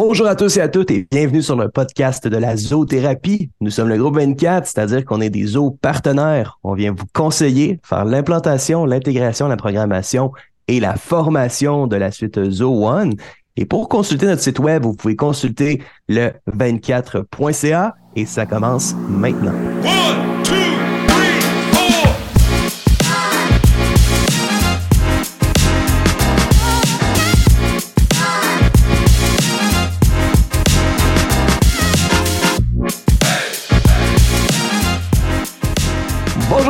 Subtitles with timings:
[0.00, 3.50] Bonjour à tous et à toutes et bienvenue sur le podcast de la zoothérapie.
[3.60, 6.60] Nous sommes le groupe 24, c'est-à-dire qu'on est des zoos partenaires.
[6.62, 10.30] On vient vous conseiller, faire l'implantation, l'intégration, la programmation
[10.68, 13.14] et la formation de la suite Zoo One.
[13.56, 19.54] Et pour consulter notre site web, vous pouvez consulter le 24.ca et ça commence maintenant.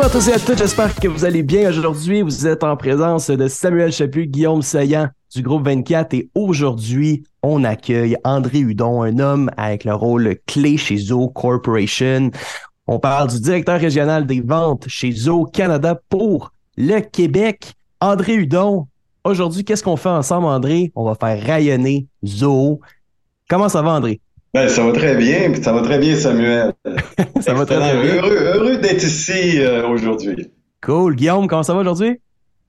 [0.09, 2.23] À tous et à toutes, j'espère que vous allez bien aujourd'hui.
[2.23, 7.63] Vous êtes en présence de Samuel Chaput, Guillaume Saillant du groupe 24 et aujourd'hui, on
[7.63, 12.31] accueille André Hudon, un homme avec le rôle clé chez Zoo Corporation.
[12.87, 17.75] On parle du directeur régional des ventes chez Zoo Canada pour le Québec.
[18.01, 18.87] André Hudon,
[19.25, 20.91] aujourd'hui, qu'est-ce qu'on fait ensemble, André?
[20.95, 22.81] On va faire rayonner Zoo.
[23.47, 24.23] Comment ça va, André?
[24.55, 26.73] Ben, ça va très bien, ça va très bien, Samuel.
[27.41, 28.15] ça va très, bien.
[28.17, 30.51] Heureux, heureux d'être ici euh, aujourd'hui.
[30.83, 31.17] Cool.
[31.17, 32.19] Guillaume, comment ça va aujourd'hui?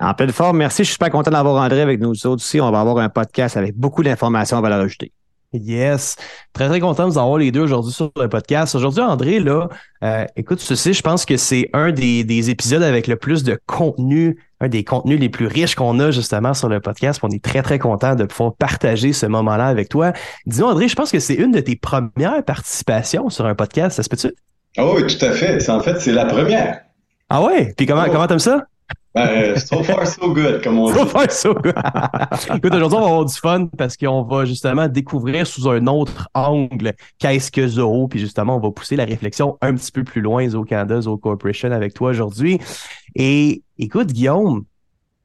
[0.01, 0.83] En pleine forme, merci.
[0.83, 2.59] Je suis super content d'avoir André avec nous autres aussi.
[2.59, 5.11] On va avoir un podcast avec beaucoup d'informations à valeur ajoutée.
[5.51, 6.15] Yes.
[6.53, 8.75] Très, très content de vous avoir les deux aujourd'hui sur le podcast.
[8.75, 9.67] Aujourd'hui, André, là,
[10.03, 13.59] euh, écoute, ceci, je pense que c'est un des, des, épisodes avec le plus de
[13.65, 17.19] contenu, un des contenus les plus riches qu'on a justement sur le podcast.
[17.23, 20.13] On est très, très content de pouvoir partager ce moment-là avec toi.
[20.45, 24.03] Dis-nous, André, je pense que c'est une de tes premières participations sur un podcast, ça
[24.03, 24.31] se peut-tu?
[24.77, 25.67] Oh oui, tout à fait.
[25.67, 26.81] En fait, c'est la première.
[27.29, 27.73] Ah ouais?
[27.75, 28.11] Puis comment, oh.
[28.11, 28.65] comment t'aimes ça?
[29.25, 31.09] Ben, so far, so good, comme on so dit.
[31.09, 31.73] Far, so good.
[32.55, 36.29] Écoute, aujourd'hui, on va avoir du fun parce qu'on va justement découvrir sous un autre
[36.33, 38.07] angle qu'est-ce que Zoho.
[38.07, 41.17] Puis justement, on va pousser la réflexion un petit peu plus loin, Zoho Canada, Zoho
[41.17, 42.59] Corporation avec toi aujourd'hui.
[43.15, 44.63] Et écoute, Guillaume,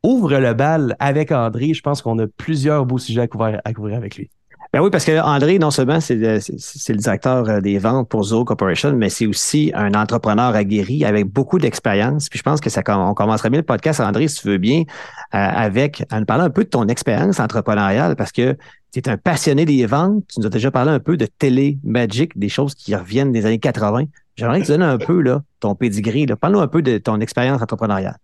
[0.03, 1.75] ouvre le bal avec André.
[1.75, 4.31] Je pense qu'on a plusieurs beaux sujets à couvrir, à couvrir avec lui.
[4.75, 8.45] Ben oui, parce que André, non seulement c'est le, directeur euh, des ventes pour Zoho
[8.45, 12.29] Corporation, mais c'est aussi un entrepreneur aguerri avec beaucoup d'expérience.
[12.29, 14.81] Puis je pense que ça on commencerait bien le podcast, André, si tu veux bien,
[14.81, 14.85] euh,
[15.33, 18.57] avec en nous parlant un peu de ton expérience entrepreneuriale, parce que
[18.93, 20.25] tu es un passionné des ventes.
[20.27, 23.47] Tu nous as déjà parlé un peu de télé magic, des choses qui reviennent des
[23.47, 24.07] années 80.
[24.35, 26.27] J'aimerais que tu donnes un peu là, ton pedigree.
[26.27, 28.17] Parle-nous un peu de ton expérience entrepreneuriale.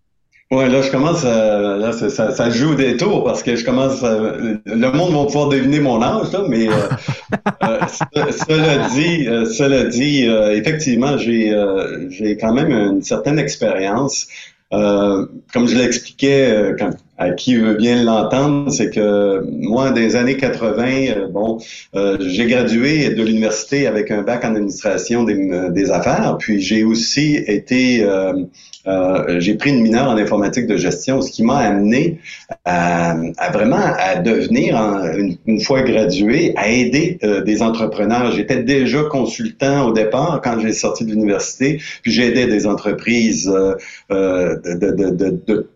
[0.53, 4.03] Ouais, là, je commence à, là, ça, ça, joue des tours parce que je commence
[4.03, 6.73] à, le monde va pouvoir deviner mon âge, là, mais euh,
[7.63, 11.57] euh, cela dit, euh, cela dit, effectivement, j'ai,
[12.09, 14.27] j'ai quand même une certaine expérience.
[14.71, 21.29] comme je l'expliquais quand, à qui veut bien l'entendre, c'est que moi, des années 80,
[21.31, 21.59] bon,
[22.19, 27.37] j'ai gradué de l'université avec un bac en administration des, des affaires, puis j'ai aussi
[27.37, 28.33] été euh,
[29.39, 32.19] j'ai pris une mineure en informatique de gestion, ce qui m'a amené
[32.65, 34.77] à, à, vraiment à devenir,
[35.47, 38.33] une, fois gradué, à aider euh, des entrepreneurs.
[38.33, 43.51] J'étais déjà consultant au départ quand j'ai sorti de l'université, puis j'ai aidé des entreprises
[43.51, 45.71] euh, de, de, de, de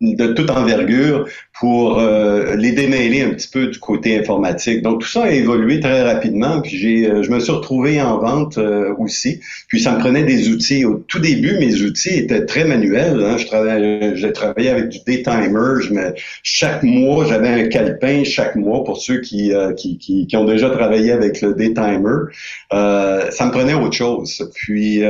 [0.00, 1.26] de toute envergure
[1.60, 4.82] pour euh, les démêler un petit peu du côté informatique.
[4.82, 6.60] Donc tout ça a évolué très rapidement.
[6.62, 9.40] Puis j'ai, euh, je me suis retrouvé en vente euh, aussi.
[9.68, 10.84] Puis ça me prenait des outils.
[10.84, 13.22] Au tout début, mes outils étaient très manuels.
[13.22, 13.36] Hein.
[13.36, 15.82] Je travaillais, j'ai travaillé avec du daytimer.
[15.82, 20.36] Je me, chaque mois, j'avais un calepin chaque mois pour ceux qui, qui, qui, qui,
[20.36, 22.32] ont déjà travaillé avec le daytimer.
[22.70, 24.50] ça me prenait autre chose.
[24.54, 25.02] Puis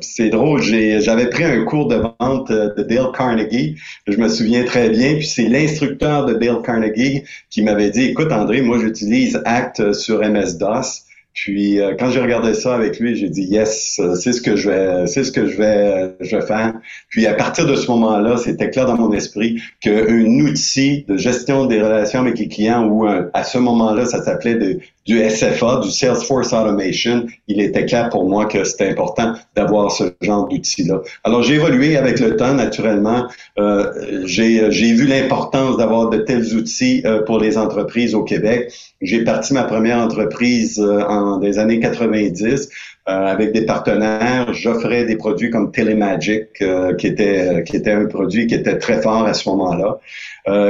[0.00, 0.62] c'est drôle.
[0.62, 3.76] J'ai, j'avais pris un cours de vente de Dale Carnegie
[4.06, 5.14] je me souviens très bien.
[5.14, 10.20] Puis c'est l'instructeur de Dale Carnegie qui m'avait dit, écoute André, moi j'utilise Act sur
[10.20, 11.04] MS-DOS.
[11.34, 14.70] Puis euh, quand j'ai regardé ça avec lui, j'ai dit yes, c'est ce que je
[14.70, 16.74] vais, c'est ce que je vais, je vais faire.
[17.08, 21.66] Puis à partir de ce moment-là, c'était clair dans mon esprit qu'un outil de gestion
[21.66, 26.52] des relations avec les clients, ou à ce moment-là, ça s'appelait du SFA, du Salesforce
[26.52, 31.00] Automation, il était clair pour moi que c'était important d'avoir ce genre d'outil-là.
[31.24, 33.26] Alors j'ai évolué avec le temps, naturellement.
[33.58, 38.72] Euh, j'ai, vu l'importance d'avoir de tels outils euh, pour les entreprises au Québec.
[39.02, 42.70] J'ai parti ma première entreprise euh, en des années 90
[43.03, 44.52] euh, avec des partenaires.
[44.52, 49.02] J'offrais des produits comme Telemagic, euh, qui était qui était un produit qui était très
[49.02, 49.98] fort à ce moment-là,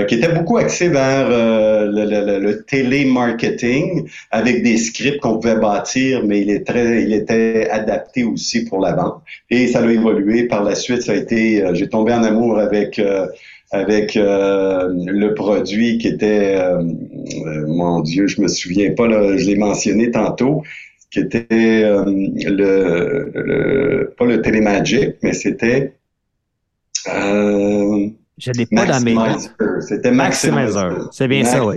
[0.07, 6.23] qui était beaucoup axé vers le, le, le, télémarketing avec des scripts qu'on pouvait bâtir,
[6.25, 9.23] mais il est très il était adapté aussi pour la vente.
[9.51, 10.45] Et ça a évolué.
[10.45, 13.01] Par la suite, ça a été j'ai tombé en amour avec
[13.75, 19.37] avec euh, le produit qui était, euh, euh, mon Dieu, je me souviens pas, là,
[19.37, 20.63] je l'ai mentionné tantôt,
[21.14, 25.94] qui était le, le, pas le Télémagic, mais c'était
[27.06, 29.16] je l'ai pas dans mes
[29.81, 31.08] C'était Maximizer.
[31.12, 31.76] C'est bien ça, oui.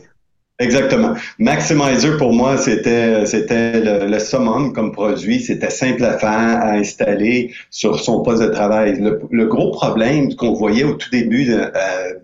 [0.59, 1.13] Exactement.
[1.37, 5.39] Maximizer pour moi, c'était c'était le, le, summum comme produit.
[5.39, 8.99] C'était simple à faire, à installer sur son poste de travail.
[8.99, 11.69] Le, gros problème qu'on voyait au tout début euh,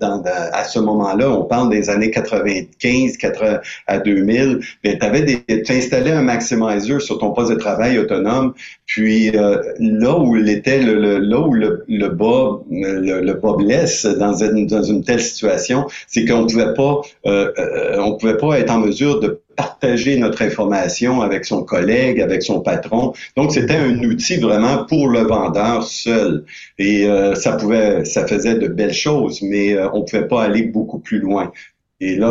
[0.01, 4.61] dans, à ce moment-là, on parle des années 95, 80 à 2000.
[4.83, 8.55] Mais tu avais tu installais un maximizer sur ton poste de travail autonome.
[8.87, 13.53] Puis euh, là où il était le, là où le, le bas le, le bas
[13.57, 17.51] blesse dans une, dans une telle situation, c'est qu'on pouvait pas euh,
[17.99, 22.61] on pouvait pas être en mesure de partager notre information avec son collègue, avec son
[22.61, 23.13] patron.
[23.35, 26.45] Donc, c'était un outil vraiment pour le vendeur seul.
[26.79, 30.63] Et euh, ça pouvait, ça faisait de belles choses, mais euh, on pouvait pas aller
[30.63, 31.51] beaucoup plus loin.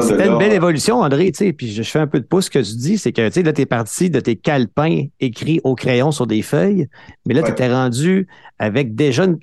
[0.03, 2.51] C'était une belle évolution, André, tu sais, puis je fais un peu de pouce ce
[2.51, 5.75] que tu dis, c'est que, tu sais, là, t'es parti de tes calepins écrits au
[5.75, 6.89] crayon sur des feuilles,
[7.27, 8.29] mais là, tu étais rendu
[8.59, 9.39] avec déjà une,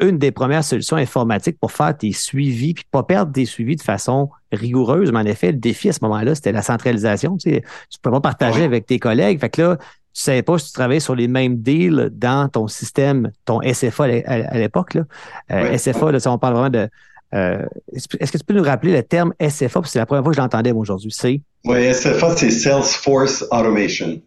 [0.00, 3.82] une, des premières solutions informatiques pour faire tes suivis, puis pas perdre tes suivis de
[3.82, 7.62] façon rigoureuse, mais en effet, le défi à ce moment-là, c'était la centralisation, tu sais,
[7.90, 9.76] tu peux pas partager avec tes collègues, fait que là,
[10.14, 14.04] tu savais pas si tu travaillais sur les mêmes deals dans ton système, ton SFA
[14.04, 15.02] à l'époque, là.
[15.50, 16.88] Euh, SFA, là, on parle vraiment de
[17.34, 19.80] euh, est-ce que tu peux nous rappeler le terme SFA?
[19.84, 21.10] C'est la première fois que je l'entendais aujourd'hui.
[21.12, 21.40] C'est?
[21.64, 24.20] Oui, SFA, c'est Salesforce Automation.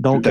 [0.00, 0.26] Donc,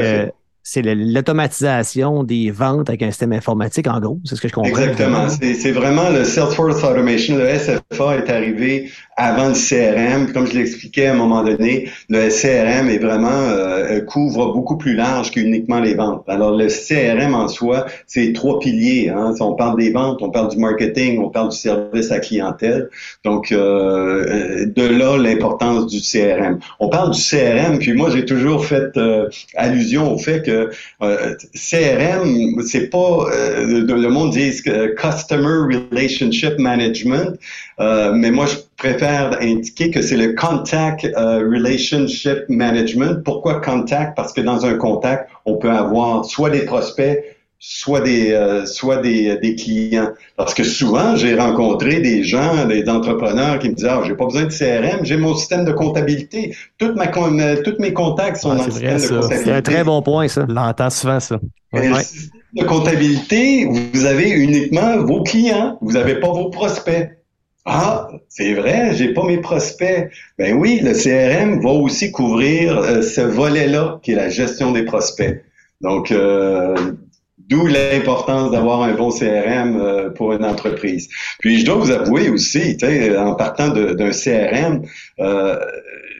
[0.67, 4.19] c'est l'automatisation des ventes avec un système informatique, en gros.
[4.25, 4.67] C'est ce que je comprends.
[4.67, 5.27] Exactement.
[5.29, 7.37] C'est vraiment le Salesforce Automation.
[7.37, 10.33] Le SFA est arrivé avant le CRM.
[10.33, 14.95] Comme je l'expliquais à un moment donné, le CRM est vraiment euh, couvre beaucoup plus
[14.95, 16.23] large qu'uniquement les ventes.
[16.27, 19.09] Alors le CRM en soi, c'est trois piliers.
[19.09, 19.35] Hein.
[19.39, 22.89] On parle des ventes, on parle du marketing, on parle du service à clientèle.
[23.23, 26.57] Donc euh, de là l'importance du CRM.
[26.79, 30.54] On parle du CRM, puis moi j'ai toujours fait euh, allusion au fait que
[31.01, 34.51] euh, CRM, c'est pas euh, le monde dit
[34.97, 37.37] Customer Relationship Management,
[37.79, 43.23] euh, mais moi je préfère indiquer que c'est le Contact Relationship Management.
[43.23, 44.15] Pourquoi Contact?
[44.15, 47.23] Parce que dans un contact, on peut avoir soit des prospects,
[47.59, 50.09] soit des euh, soit des, des, clients.
[50.37, 54.25] Parce que souvent, j'ai rencontré des gens, des entrepreneurs qui me disent Ah, j'ai pas
[54.25, 56.55] besoin de CRM, j'ai mon système de comptabilité.
[56.77, 59.43] Toute ma, tous mes contacts sont dans le système de comptabilité.
[59.43, 60.45] C'est un très bon point, ça.
[60.47, 61.39] L'entend souvent, ça.
[61.73, 67.09] Le système de comptabilité, vous avez uniquement vos clients, vous n'avez pas vos prospects.
[67.67, 70.11] Ah, c'est vrai, j'ai pas mes prospects.
[70.37, 74.83] Ben oui, le CRM va aussi couvrir euh, ce volet-là, qui est la gestion des
[74.83, 75.43] prospects.
[75.81, 76.75] Donc, euh,
[77.47, 81.09] D'où l'importance d'avoir un bon CRM euh, pour une entreprise.
[81.39, 82.75] Puis je dois vous avouer aussi,
[83.17, 84.81] en partant d'un CRM,
[85.19, 85.59] euh,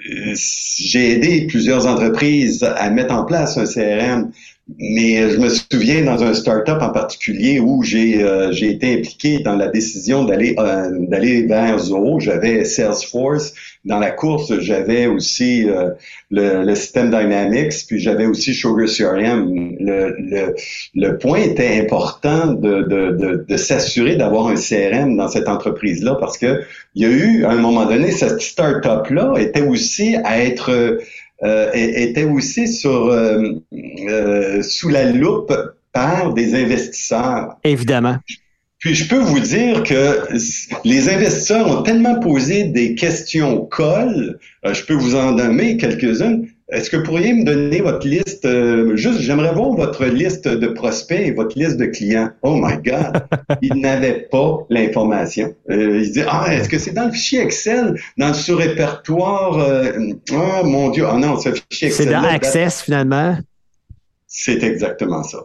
[0.07, 4.31] j'ai aidé plusieurs entreprises à mettre en place un CRM.
[4.79, 9.55] Mais je me souviens dans un startup en particulier où j'ai euh, été impliqué dans
[9.55, 12.19] la décision d'aller euh, d'aller vers Zoho.
[12.19, 13.53] J'avais Salesforce
[13.85, 14.59] dans la course.
[14.59, 15.91] J'avais aussi euh,
[16.31, 19.75] le, le, système Dynamics, puis j'avais aussi Sugar CRM.
[19.79, 20.55] Le, le,
[20.95, 26.15] le, point était important de, de, de, de s'assurer d'avoir un CRM dans cette entreprise-là
[26.19, 26.61] parce que
[26.95, 30.99] il y a eu à un moment donné cette startup-là était aussi à être
[31.43, 33.61] euh, était aussi sur, euh,
[34.09, 35.53] euh, sous la loupe
[35.91, 37.57] par des investisseurs.
[37.63, 38.17] Évidemment.
[38.85, 40.27] Puis je peux vous dire que
[40.83, 46.91] les investisseurs ont tellement posé des questions colle, je peux vous en donner quelques-unes, est-ce
[46.91, 51.19] que vous pourriez me donner votre liste, euh, juste, j'aimerais voir votre liste de prospects
[51.19, 52.29] et votre liste de clients.
[52.43, 53.23] Oh my God!
[53.63, 55.55] Ils n'avaient pas l'information.
[55.71, 59.57] Euh, ils disaient, ah, est-ce que c'est dans le fichier Excel, dans le sous-répertoire?
[59.57, 59.93] Euh,
[60.31, 62.05] oh mon Dieu, ah non, ce fichier Excel.
[62.05, 63.35] C'est dans Access, finalement.
[64.27, 65.39] C'est exactement ça.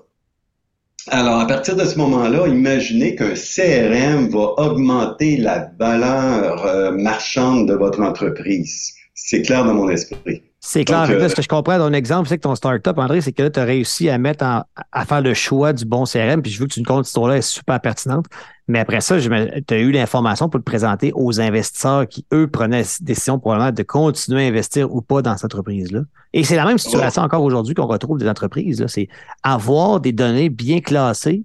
[1.09, 7.69] Alors, à partir de ce moment-là, imaginez qu'un CRM va augmenter la valeur euh, marchande
[7.69, 8.93] de votre entreprise.
[9.15, 10.43] C'est clair dans mon esprit.
[10.61, 11.07] C'est clair.
[11.11, 13.45] Euh, ce que je comprends dans ton exemple, c'est que ton startup, André, c'est que
[13.45, 16.43] là, tu as réussi à mettre à faire le choix du bon CRM.
[16.43, 18.27] Puis je veux que tu nous comptes cette histoire-là, est super pertinente.
[18.71, 22.83] Mais après ça, tu as eu l'information pour le présenter aux investisseurs qui, eux, prenaient
[22.83, 26.03] la décision probablement de continuer à investir ou pas dans cette entreprise-là.
[26.33, 28.85] Et c'est la même situation encore aujourd'hui qu'on retrouve des entreprises.
[28.87, 29.09] C'est
[29.43, 31.43] avoir des données bien classées,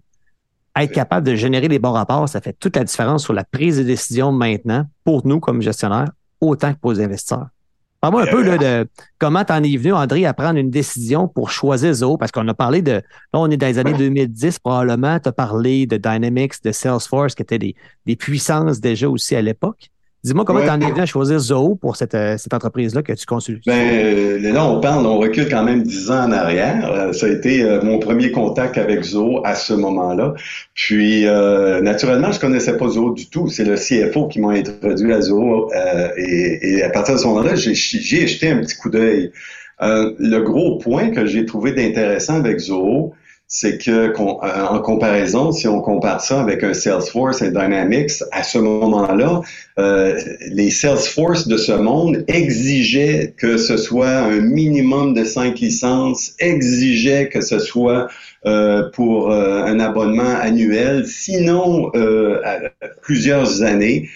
[0.75, 3.79] être capable de générer les bons rapports, ça fait toute la différence sur la prise
[3.79, 7.47] de décision maintenant pour nous comme gestionnaires, autant que pour les investisseurs.
[8.05, 11.27] Parle-moi un peu là, de comment tu en es venu, André, à prendre une décision
[11.27, 12.91] pour choisir Zoho, parce qu'on a parlé de.
[12.91, 13.01] Là,
[13.33, 15.19] on est dans les années 2010, probablement.
[15.19, 17.73] Tu as parlé de Dynamics, de Salesforce, qui étaient des,
[18.05, 19.89] des puissances déjà aussi à l'époque.
[20.25, 23.13] Dis-moi comment tu en es venu à choisir Zoho pour cette, euh, cette entreprise-là que
[23.13, 23.63] tu consultes.
[23.67, 27.13] Ben, là, on parle, on recule quand même dix ans en arrière.
[27.13, 30.33] Ça a été mon premier contact avec Zoho à ce moment-là.
[30.73, 31.25] Puis,
[31.83, 33.49] naturellement, je connaissais pas Zoho du tout.
[33.49, 35.69] C'est le CFO qui m'a introduit à Zoho.
[36.17, 39.31] Et, et, à partir de ce moment-là, j'ai jeté un petit coup d'œil.
[39.79, 43.13] le gros point que j'ai trouvé d'intéressant avec Zoho,
[43.57, 48.43] c'est que euh, en comparaison, si on compare ça avec un Salesforce et Dynamics, à
[48.43, 49.39] ce moment-là,
[49.79, 50.19] euh,
[50.51, 57.29] les Salesforce de ce monde exigeaient que ce soit un minimum de cinq licences, exigeaient
[57.29, 58.09] que ce soit
[58.45, 61.93] euh, pour un abonnement annuel, sinon
[63.01, 64.09] plusieurs années.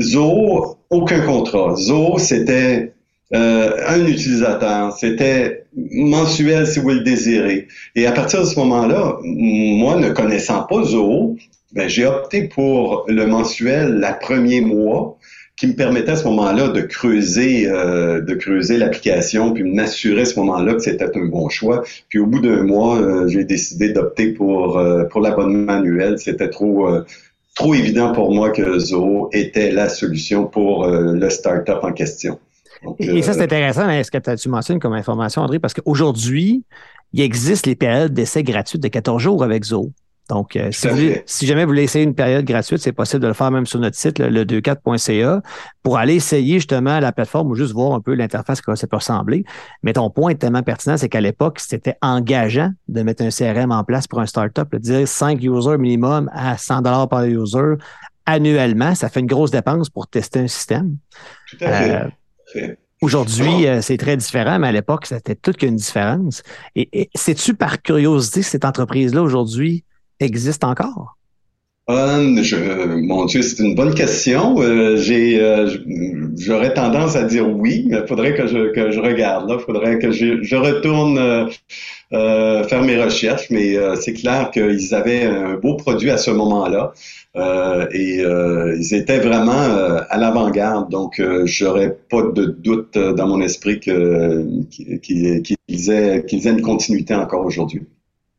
[0.00, 1.76] Zoho, aucun contrat.
[1.76, 2.92] Zoho, c'était
[3.34, 4.92] euh, un utilisateur.
[4.92, 7.68] C'était mensuel si vous le désirez.
[7.94, 11.36] Et à partir de ce moment-là, moi, ne connaissant pas Zoho,
[11.72, 15.18] ben, j'ai opté pour le mensuel la premier mois
[15.56, 20.24] qui me permettait à ce moment-là de creuser, euh, de creuser l'application, puis m'assurer à
[20.24, 21.84] ce moment-là que c'était un bon choix.
[22.08, 26.18] Puis au bout d'un mois, euh, j'ai décidé d'opter pour pour l'abonnement annuel.
[26.18, 26.88] C'était trop
[27.54, 32.38] trop évident pour moi que Zoho était la solution pour le startup en question
[32.98, 36.64] et, ça, c'est euh, intéressant, est-ce que tu mentionnes comme information, André, parce qu'aujourd'hui,
[37.12, 39.92] il existe les périodes d'essai gratuites de 14 jours avec Zoho.
[40.28, 40.70] Donc, euh,
[41.26, 43.80] si, jamais vous voulez essayer une période gratuite, c'est possible de le faire même sur
[43.80, 45.42] notre site, le, 24.ca,
[45.82, 48.96] pour aller essayer justement la plateforme ou juste voir un peu l'interface, comment ça peut
[48.96, 49.44] ressembler.
[49.82, 53.72] Mais ton point est tellement pertinent, c'est qu'à l'époque, c'était engageant de mettre un CRM
[53.72, 54.70] en place pour un startup.
[54.72, 57.74] De dire 5 users minimum à 100 par user
[58.24, 60.96] annuellement, ça fait une grosse dépense pour tester un système.
[61.50, 61.90] Tout à fait.
[61.90, 62.08] Euh,
[63.02, 66.44] Aujourd'hui, euh, c'est très différent, mais à l'époque, c'était toute qu'une différence.
[66.76, 69.82] Et, sais-tu par curiosité cette entreprise-là aujourd'hui
[70.20, 71.18] existe encore?
[71.90, 74.54] Euh, mon Dieu, c'est une bonne question.
[74.62, 74.96] Euh,
[76.38, 79.52] j'aurais tendance à dire oui, mais il faudrait que je, regarde.
[79.52, 81.50] Il faudrait que je, retourne
[82.12, 83.50] faire mes recherches.
[83.50, 86.92] Mais c'est clair qu'ils avaient un beau produit à ce moment-là.
[87.34, 93.26] Euh, et euh, ils étaient vraiment euh, à l'avant-garde, donc j'aurais pas de doute dans
[93.26, 94.66] mon esprit qu'ils
[95.90, 97.82] aient, aient une continuité encore aujourd'hui.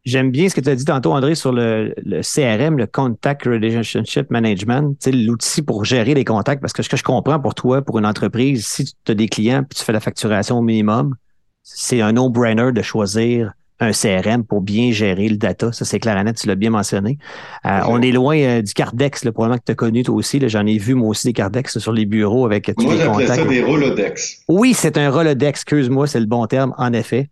[0.05, 4.29] J'aime bien ce que tu as dit tantôt, André, sur le, CRM, le Contact Relationship
[4.29, 7.99] Management, l'outil pour gérer les contacts, parce que ce que je comprends pour toi, pour
[7.99, 11.15] une entreprise, si tu as des clients puis tu fais la facturation au minimum,
[11.63, 15.71] c'est un no-brainer de choisir un CRM pour bien gérer le data.
[15.71, 17.17] Ça, c'est clair net, tu l'as bien mentionné.
[17.65, 20.39] Euh, on est loin euh, du Cardex, le probablement que tu as connu toi aussi.
[20.47, 23.35] J'en ai vu moi aussi des Cardex sur les bureaux avec tous moi, les contacts.
[23.35, 24.43] ça des Rolodex.
[24.47, 27.29] Oui, c'est un Rolodex, excuse-moi, c'est le bon terme, en effet.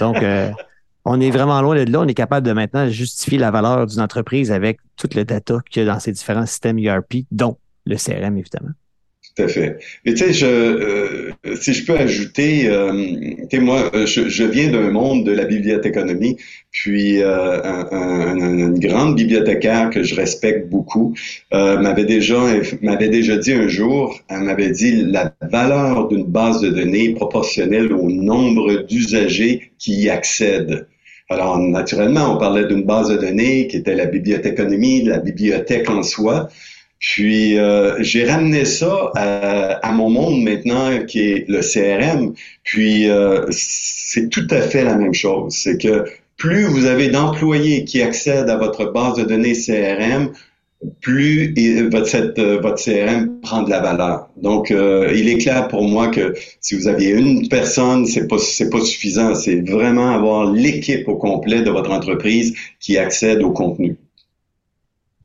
[0.00, 0.50] Donc, euh,
[1.04, 2.00] on est vraiment loin de là.
[2.00, 5.84] On est capable de maintenant justifier la valeur d'une entreprise avec tout le data qu'il
[5.84, 8.70] y a dans ces différents systèmes ERP, dont le CRM, évidemment.
[9.36, 9.78] Tout à fait.
[10.06, 12.90] Mais tu sais, je, euh, si je peux ajouter, euh,
[13.50, 16.38] tu sais, moi, euh, je, je viens d'un monde de la bibliothéconomie,
[16.70, 21.14] puis euh, un, un, une grande bibliothécaire que je respecte beaucoup
[21.52, 22.38] m'avait déjà
[22.80, 27.92] m'avait déjà dit un jour, elle m'avait dit la valeur d'une base de données proportionnelle
[27.92, 30.86] au nombre d'usagers qui y accèdent.
[31.28, 36.02] Alors, naturellement, on parlait d'une base de données qui était la bibliothéconomie, la bibliothèque en
[36.02, 36.48] soi.
[36.98, 42.34] Puis euh, j'ai ramené ça à, mon monde maintenant qui est le CRM.
[42.64, 45.54] Puis euh, c'est tout à fait la même chose.
[45.54, 46.04] C'est que
[46.36, 50.32] plus vous avez d'employés qui accèdent à votre base de données CRM,
[51.00, 51.54] plus
[51.90, 54.28] votre, euh, votre CRM prend de la valeur.
[54.36, 58.70] Donc, il est clair pour moi que si vous aviez une personne, c'est pas c'est
[58.70, 59.34] pas suffisant.
[59.34, 63.96] C'est vraiment avoir l'équipe au complet de votre entreprise qui accède au contenu.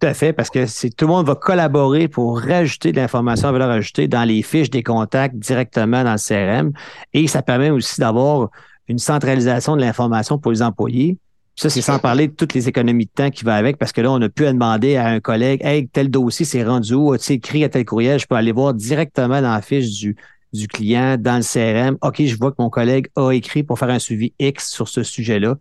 [0.02, 3.52] Tout à fait, parce que tout le monde va collaborer pour rajouter de l'information à
[3.52, 6.72] valeur ajoutée dans les fiches des contacts directement dans le CRM.
[7.14, 8.50] Et ça permet aussi d'avoir
[8.88, 11.20] une centralisation de l'information pour les employés.
[11.56, 14.02] ça, c'est sans parler de toutes les économies de temps qui va avec, parce que
[14.02, 17.14] là, on a pu demander à un collègue, hey, tel dossier c'est rendu où?
[17.14, 18.20] As-tu écrit à tel courriel?
[18.20, 20.16] Je peux aller voir directement dans la fiche du,
[20.52, 22.00] du client, dans le CRM.
[22.02, 25.04] OK, je vois que mon collègue a écrit pour faire un suivi X sur ce
[25.04, 25.58] sujet-là.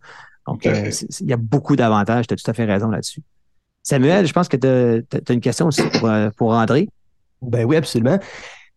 [0.47, 2.25] Donc, euh, il y a beaucoup d'avantages.
[2.25, 3.21] Tu as tout à fait raison là-dessus.
[3.83, 6.87] Samuel, je pense que tu as, une question aussi pour, euh, pour André.
[7.41, 8.19] Ben oui, absolument.
[8.19, 8.25] Tu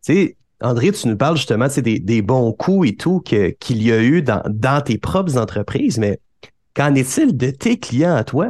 [0.01, 4.03] sais, André, tu nous parles justement des, des bons coups et tout qu'il y a
[4.03, 6.19] eu dans, dans tes propres entreprises, mais
[6.75, 8.49] qu'en est-il de tes clients à toi?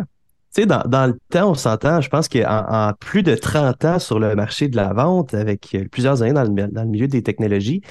[0.54, 3.84] Tu sais, dans, dans le temps, on s'entend, je pense qu'en en plus de 30
[3.84, 7.08] ans sur le marché de la vente, avec plusieurs années dans le, dans le milieu
[7.08, 7.82] des technologies,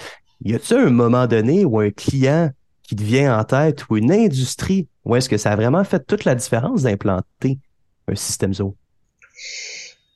[0.46, 2.50] y a-t-il un moment donné où un client
[2.84, 6.06] qui te vient en tête ou une industrie où est-ce que ça a vraiment fait
[6.06, 7.60] toute la différence d'implanter
[8.08, 8.76] un système Zoho?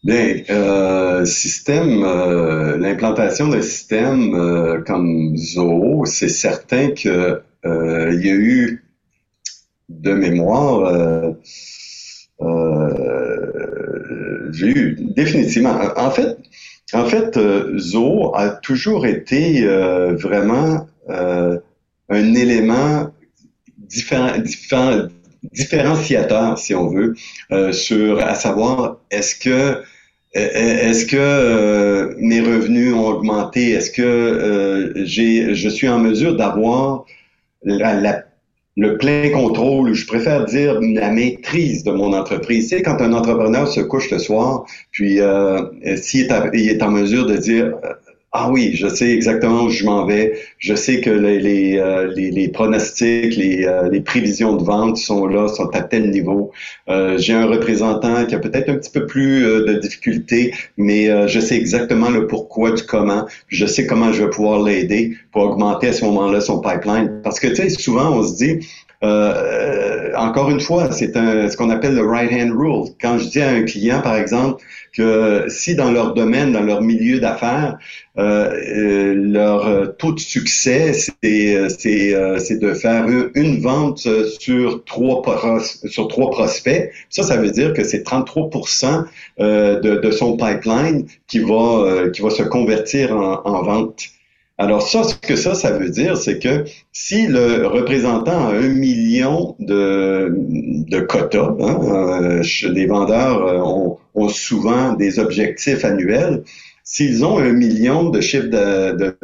[0.03, 8.25] Bien, euh, système, euh, l'implantation de systèmes euh, comme Zoho, c'est certain que euh, il
[8.25, 8.85] y a eu
[9.89, 11.33] de mémoire,
[14.51, 15.79] j'ai eu définitivement.
[15.95, 16.37] En fait,
[16.93, 17.39] en fait,
[17.77, 23.11] Zoho a toujours été vraiment un élément
[23.77, 25.07] différent, différent,
[25.43, 27.15] différenciateur, si on veut,
[27.51, 29.81] euh, sur à savoir est-ce que
[30.33, 33.71] est-ce que euh, mes revenus ont augmenté?
[33.71, 37.05] Est-ce que euh, j'ai je suis en mesure d'avoir
[37.63, 38.23] la,
[38.75, 42.69] le plein contrôle, je préfère dire la maîtrise de mon entreprise.
[42.69, 45.63] Sais, quand un entrepreneur se couche le soir, puis euh,
[45.95, 47.73] s'il est, il est en mesure de dire
[48.39, 50.39] ah oui, je sais exactement où je m'en vais.
[50.59, 55.69] Je sais que les, euh, pronostics, les, euh, les, prévisions de vente sont là, sont
[55.73, 56.51] à tel niveau.
[56.87, 61.39] Euh, j'ai un représentant qui a peut-être un petit peu plus de difficultés, mais je
[61.39, 63.25] sais exactement le pourquoi du comment.
[63.47, 67.21] Je sais comment je vais pouvoir l'aider pour augmenter à ce moment-là son pipeline.
[67.23, 68.67] Parce que tu sais, souvent on se dit,
[69.03, 72.89] euh, encore une fois, c'est ce qu'on appelle le right hand rule.
[72.99, 74.63] Quand je dis à un client, par exemple,
[74.93, 77.77] que si dans leur domaine, dans leur milieu d'affaires,
[78.17, 84.07] euh, euh leur taux de succès, c'est c'est de faire une vente
[84.39, 85.21] sur trois
[85.85, 86.91] sur trois prospects.
[87.09, 88.49] Ça, ça veut dire que c'est 33
[89.39, 94.09] de, de son pipeline qui va qui va se convertir en, en vente.
[94.59, 98.69] Alors ça, ce que ça, ça veut dire, c'est que si le représentant a un
[98.69, 106.43] million de, de quotas, hein, euh, les vendeurs euh, ont, ont, souvent des objectifs annuels,
[106.83, 108.49] s'ils ont un million de chiffres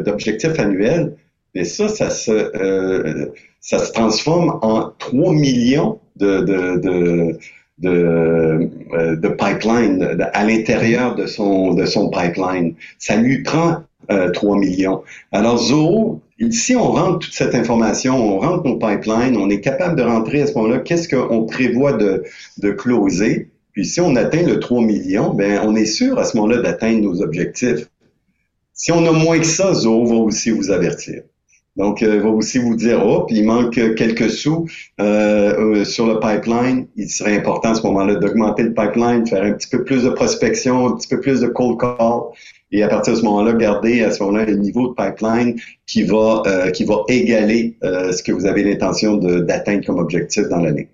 [0.04, 1.16] d'objectifs annuels,
[1.56, 3.26] et ça, ça se, euh,
[3.60, 7.40] ça se transforme en 3 millions de, de, de
[7.84, 8.70] de,
[9.16, 12.76] de pipeline à l'intérieur de son de son pipeline.
[12.98, 15.04] Ça lui prend 3 euh, millions.
[15.32, 16.22] Alors, Zoho,
[16.52, 20.42] si on rentre toute cette information, on rentre nos pipelines, on est capable de rentrer
[20.42, 22.24] à ce moment-là, qu'est-ce qu'on prévoit de,
[22.58, 23.50] de closer?
[23.72, 27.02] Puis si on atteint le 3 millions, ben on est sûr à ce moment-là d'atteindre
[27.02, 27.90] nos objectifs.
[28.74, 31.24] Si on a moins que ça, Zoho va aussi vous avertir.
[31.76, 34.68] Donc, euh, va aussi vous dire, oh, il manque quelques sous
[35.02, 36.88] euh, euh, sur le pipeline.
[36.96, 40.10] Il serait important à ce moment-là d'augmenter le pipeline, faire un petit peu plus de
[40.10, 42.22] prospection, un petit peu plus de cold call,
[42.74, 46.04] et à partir de ce moment-là, garder à ce moment-là le niveau de pipeline qui
[46.04, 50.58] va, euh, qui va égaler euh, ce que vous avez l'intention d'atteindre comme objectif dans
[50.58, 50.90] l'année.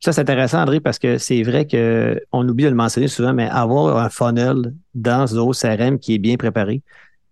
[0.00, 3.48] Ça, c'est intéressant, André, parce que c'est vrai qu'on oublie de le mentionner souvent, mais
[3.48, 6.82] avoir un funnel dans Zoho CRM qui est bien préparé,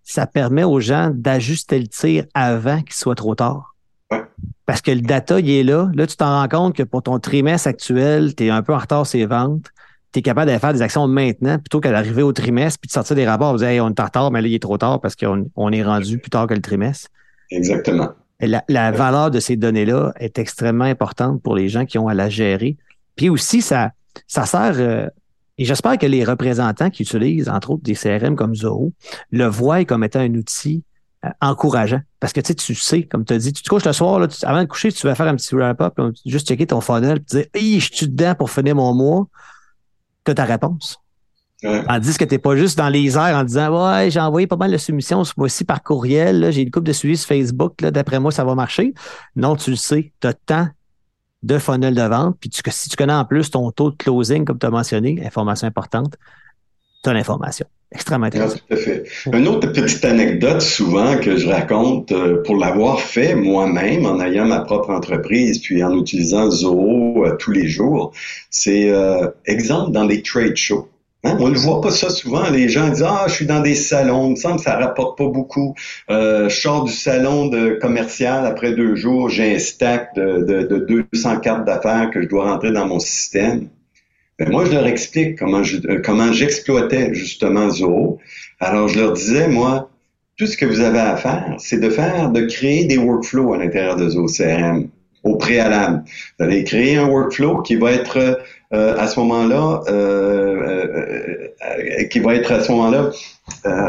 [0.06, 3.74] ça permet aux gens d'ajuster le tir avant qu'il soit trop tard.
[4.64, 5.90] Parce que le data, il est là.
[5.94, 8.78] Là, tu t'en rends compte que pour ton trimestre actuel, tu es un peu en
[8.78, 9.70] retard sur les ventes
[10.16, 12.92] tu es capable de faire des actions maintenant plutôt qu'à d'arriver au trimestre puis de
[12.92, 13.52] sortir des rapports.
[13.52, 15.82] Vous dire, on est en retard, mais là, il est trop tard parce qu'on est
[15.82, 17.10] rendu plus tard que le trimestre.
[17.50, 18.08] Exactement.
[18.40, 22.30] la, valeur de ces données-là est extrêmement importante pour les gens qui ont à la
[22.30, 22.78] gérer.
[23.14, 23.92] Puis aussi, ça,
[24.26, 25.08] ça sert, euh,
[25.58, 28.92] et j'espère que les représentants qui utilisent, entre autres, des CRM comme Zoho,
[29.30, 30.84] le voient comme étant un outil
[31.24, 32.00] euh, encourageant.
[32.20, 34.18] Parce que tu sais, tu sais, comme tu as dit, tu te couches le soir,
[34.18, 37.38] là, avant de coucher, tu vas faire un petit wrap-up, juste checker ton funnel, puis
[37.38, 39.26] dire, hey, je suis dedans pour finir mon mois
[40.26, 40.98] tu ta réponse.
[41.62, 41.84] Ouais.
[41.84, 44.56] Tandis que tu n'es pas juste dans les airs en disant Ouais, j'ai envoyé pas
[44.56, 48.20] mal de soumissions ce mois-ci par courriel, j'ai une coupe de suivi sur Facebook, d'après
[48.20, 48.92] moi, ça va marcher.
[49.36, 50.68] Non, tu le sais, tu as tant
[51.42, 54.44] de funnel de vente, puis tu, si tu connais en plus ton taux de closing,
[54.44, 56.16] comme tu as mentionné, information importante,
[57.02, 57.66] tu as l'information.
[57.92, 58.58] Extrêmement intéressant.
[58.68, 59.04] tout à fait.
[59.32, 64.44] Une autre petite anecdote souvent que je raconte euh, pour l'avoir fait moi-même en ayant
[64.44, 68.12] ma propre entreprise puis en utilisant Zoho euh, tous les jours,
[68.50, 70.88] c'est euh, exemple dans les trade shows.
[71.26, 71.36] Hein?
[71.40, 72.48] On ne voit pas ça souvent.
[72.50, 75.18] Les gens disent Ah, je suis dans des salons, il me semble que ça rapporte
[75.18, 75.74] pas beaucoup.
[76.08, 81.06] je sors du salon de commercial après deux jours, j'ai un stack de, de, de
[81.12, 83.68] 200 cartes d'affaires que je dois rentrer dans mon système.
[84.38, 88.18] Ben, moi, je leur explique comment euh, j'exploitais justement Zoho.
[88.60, 89.88] Alors, je leur disais, moi,
[90.36, 93.58] tout ce que vous avez à faire, c'est de faire, de créer des workflows à
[93.58, 94.88] l'intérieur de Zoho CRM
[95.22, 96.04] au préalable.
[96.38, 101.48] Vous allez créer un workflow qui va être euh, à ce moment-là, euh,
[102.10, 103.10] qui va être à ce moment-là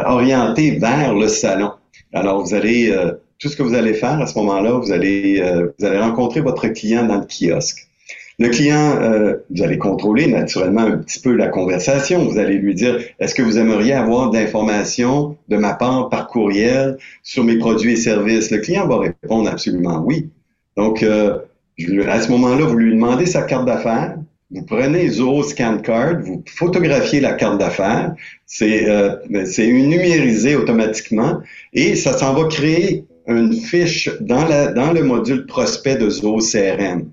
[0.06, 1.72] orienté vers le salon.
[2.14, 2.96] Alors, vous allez
[3.40, 5.44] tout ce que vous allez faire à ce moment-là, vous allez
[5.78, 7.88] vous allez rencontrer votre client dans le kiosque.
[8.40, 12.24] Le client, euh, vous allez contrôler naturellement un petit peu la conversation.
[12.26, 16.98] Vous allez lui dire, est-ce que vous aimeriez avoir d'informations de ma part par courriel
[17.24, 18.52] sur mes produits et services?
[18.52, 20.30] Le client va répondre absolument oui.
[20.76, 21.40] Donc, euh,
[22.08, 24.18] à ce moment-là, vous lui demandez sa carte d'affaires.
[24.50, 31.42] Vous prenez Zoho Scan Card, vous photographiez la carte d'affaires, c'est euh, c'est numérisé automatiquement
[31.74, 36.40] et ça s'en va créer une fiche dans, la, dans le module prospect de Zoho
[36.40, 37.10] CRM.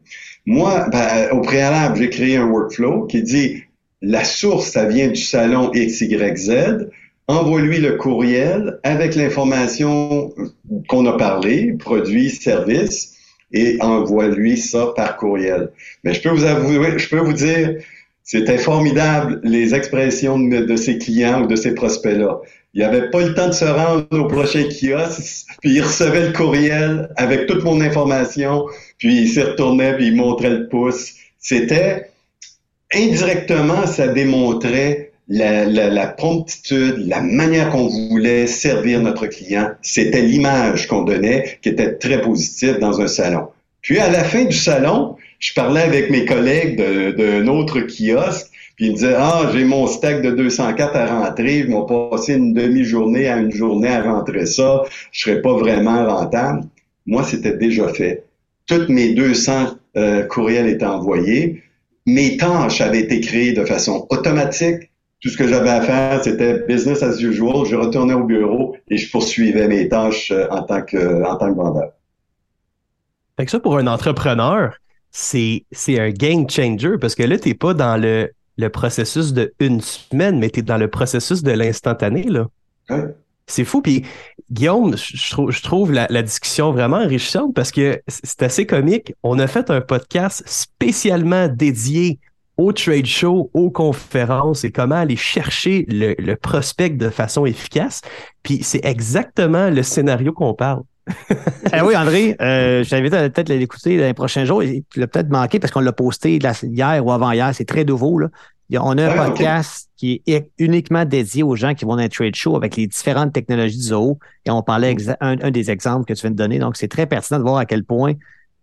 [0.47, 3.65] Moi, ben, au préalable, j'ai créé un workflow qui dit
[4.01, 6.89] la source, ça vient du salon XYZ.
[7.27, 10.33] Envoie-lui le courriel avec l'information
[10.89, 13.14] qu'on a parlé, produit, service
[13.55, 15.71] et envoie-lui ça par courriel.
[16.03, 17.77] Mais je peux vous avouer, je peux vous dire,
[18.25, 22.41] c'était formidable les expressions de, ses clients ou de ses prospects-là.
[22.75, 26.33] Il avait pas le temps de se rendre au prochain kiosque, puis il recevait le
[26.33, 28.67] courriel avec toute mon information,
[28.99, 31.15] puis il s'y retournait, puis il montrait le pouce.
[31.39, 32.11] C'était
[32.93, 41.03] indirectement, ça démontrait la, promptitude, la manière qu'on voulait servir notre client, c'était l'image qu'on
[41.03, 43.49] donnait qui était très positive dans un salon.
[43.81, 46.77] Puis à la fin du salon, je parlais avec mes collègues
[47.17, 51.59] d'un autre kiosque, puis ils me disaient Ah, j'ai mon stack de 204 à rentrer,
[51.59, 54.83] ils m'ont passé une demi-journée à une journée à rentrer ça,
[55.13, 56.65] je serais pas vraiment rentable.
[57.07, 58.25] Moi, c'était déjà fait.
[58.67, 61.63] Toutes mes 200 euh, courriels étaient envoyés.
[62.07, 64.91] Mes tâches avaient été créées de façon automatique
[65.25, 67.65] tout ce que j'avais à faire, c'était business as usual.
[67.65, 71.51] Je retournais au bureau et je poursuivais mes tâches euh, en tant que, en tant
[71.51, 71.93] que vendeur.
[73.39, 74.75] Fait que ça, pour un entrepreneur,
[75.11, 79.33] c'est, c'est un game changer parce que là, tu n'es pas dans le, le processus
[79.33, 82.25] de une semaine, mais tu es dans le processus de l'instantané.
[82.25, 82.47] Là.
[83.47, 83.81] C'est fou.
[83.81, 84.05] Puis,
[84.53, 89.15] Guillaume, je, trouve, je trouve la, la, discussion vraiment enrichissante parce que c'est assez comique.
[89.23, 92.19] On a fait un podcast spécialement dédié
[92.57, 98.01] au trade show, aux conférences et comment aller chercher le, prospect de façon efficace.
[98.43, 100.83] Puis c'est exactement le scénario qu'on parle.
[101.73, 104.63] eh oui, André, euh, je t'invite à peut-être l'écouter dans les prochains jours.
[104.63, 107.51] Tu l'as peut-être manqué parce qu'on l'a posté hier ou avant-hier.
[107.55, 108.19] C'est très nouveau.
[108.19, 108.29] Là.
[108.81, 112.35] On a un podcast qui est uniquement dédié aux gens qui vont dans un trade
[112.35, 114.19] show avec les différentes technologies du zoo.
[114.47, 116.59] Et on parlait un, un, des exemples que tu viens de donner.
[116.59, 118.15] Donc, c'est très pertinent de voir à quel point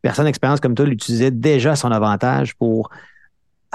[0.01, 2.89] personne d'expérience comme toi l'utilisait déjà à son avantage pour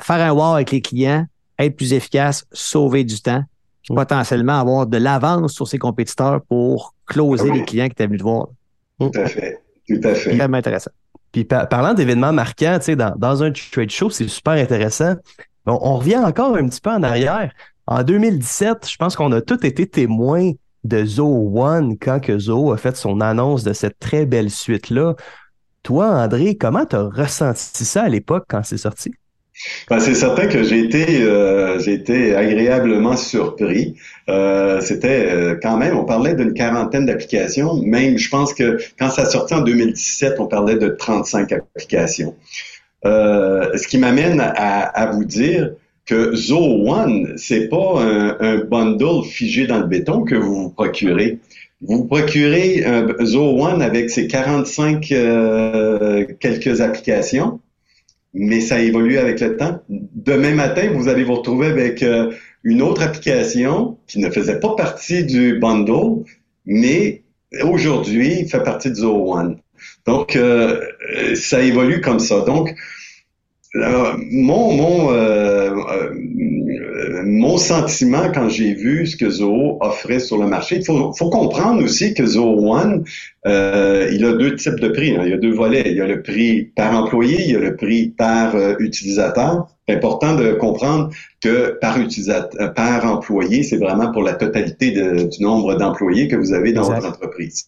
[0.00, 1.26] faire un wow avec les clients,
[1.58, 3.44] être plus efficace, sauver du temps,
[3.88, 8.24] potentiellement avoir de l'avance sur ses compétiteurs pour closer les clients qui étaient venus te
[8.24, 8.48] voir.
[8.98, 9.60] Tout à fait.
[9.88, 10.34] Tout à fait.
[10.34, 10.90] Vraiment intéressant.
[11.32, 15.14] Puis parlant d'événements marquants, tu sais, dans, dans un trade show, c'est super intéressant.
[15.66, 17.52] On, on, revient encore un petit peu en arrière.
[17.86, 20.52] En 2017, je pense qu'on a tous été témoins
[20.84, 25.14] de Zoho One quand que Zoho a fait son annonce de cette très belle suite-là.
[25.82, 29.12] Toi, André, comment tu as ressenti ça à l'époque quand c'est sorti?
[29.88, 33.94] Ben, c'est certain que j'ai été, euh, j'ai été agréablement surpris.
[34.28, 37.76] Euh, c'était euh, quand même, on parlait d'une quarantaine d'applications.
[37.82, 42.34] Même, je pense que quand ça sortit en 2017, on parlait de 35 applications.
[43.04, 45.72] ce qui m'amène à, à, vous dire
[46.04, 50.70] que Zoho One, c'est pas un, un, bundle figé dans le béton que vous vous
[50.70, 51.38] procurez.
[51.80, 55.00] Vous procurez un Zoho One avec ses 45
[56.40, 57.60] quelques applications
[58.36, 59.80] mais ça évolue avec le temps.
[59.88, 62.32] Demain matin, vous allez vous retrouver avec euh,
[62.64, 66.22] une autre application qui ne faisait pas partie du bundle,
[66.66, 67.22] mais
[67.62, 69.56] aujourd'hui fait partie du One.
[70.04, 70.84] Donc, euh,
[71.34, 72.42] ça évolue comme ça.
[72.42, 72.74] Donc,
[73.74, 75.70] mon, mon, euh,
[77.24, 81.30] mon sentiment quand j'ai vu ce que Zoho offrait sur le marché, il faut, faut,
[81.30, 83.04] comprendre aussi que Zoho One,
[83.46, 85.16] euh, il a deux types de prix.
[85.16, 85.22] Hein.
[85.24, 85.84] Il y a deux volets.
[85.86, 89.68] Il y a le prix par employé, il y a le prix par euh, utilisateur.
[89.88, 94.90] C'est important de comprendre que par utilisateur, euh, par employé, c'est vraiment pour la totalité
[94.90, 97.66] du nombre d'employés que vous avez dans votre entreprise.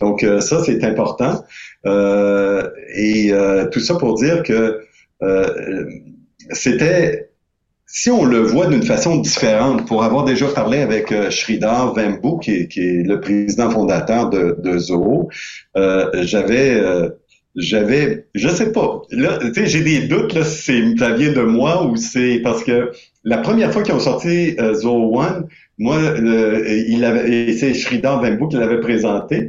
[0.00, 1.44] Donc ça, c'est important.
[1.84, 3.32] et
[3.70, 4.80] tout ça pour dire que
[6.52, 7.30] c'était
[7.92, 12.38] si on le voit d'une façon différente, pour avoir déjà parlé avec euh, Sridhar Vembu,
[12.40, 15.28] qui qui est, le président fondateur de, de Zoho,
[15.76, 17.08] euh, j'avais, euh,
[17.56, 21.42] j'avais, je sais pas, là, tu sais, j'ai des doutes là, si ça vient de
[21.42, 22.92] moi ou c'est parce que
[23.24, 28.48] la première fois qu'ils ont sorti euh, Zoho One, moi, il avait, c'est Sridhar Vembu
[28.48, 29.48] qui l'avait présenté.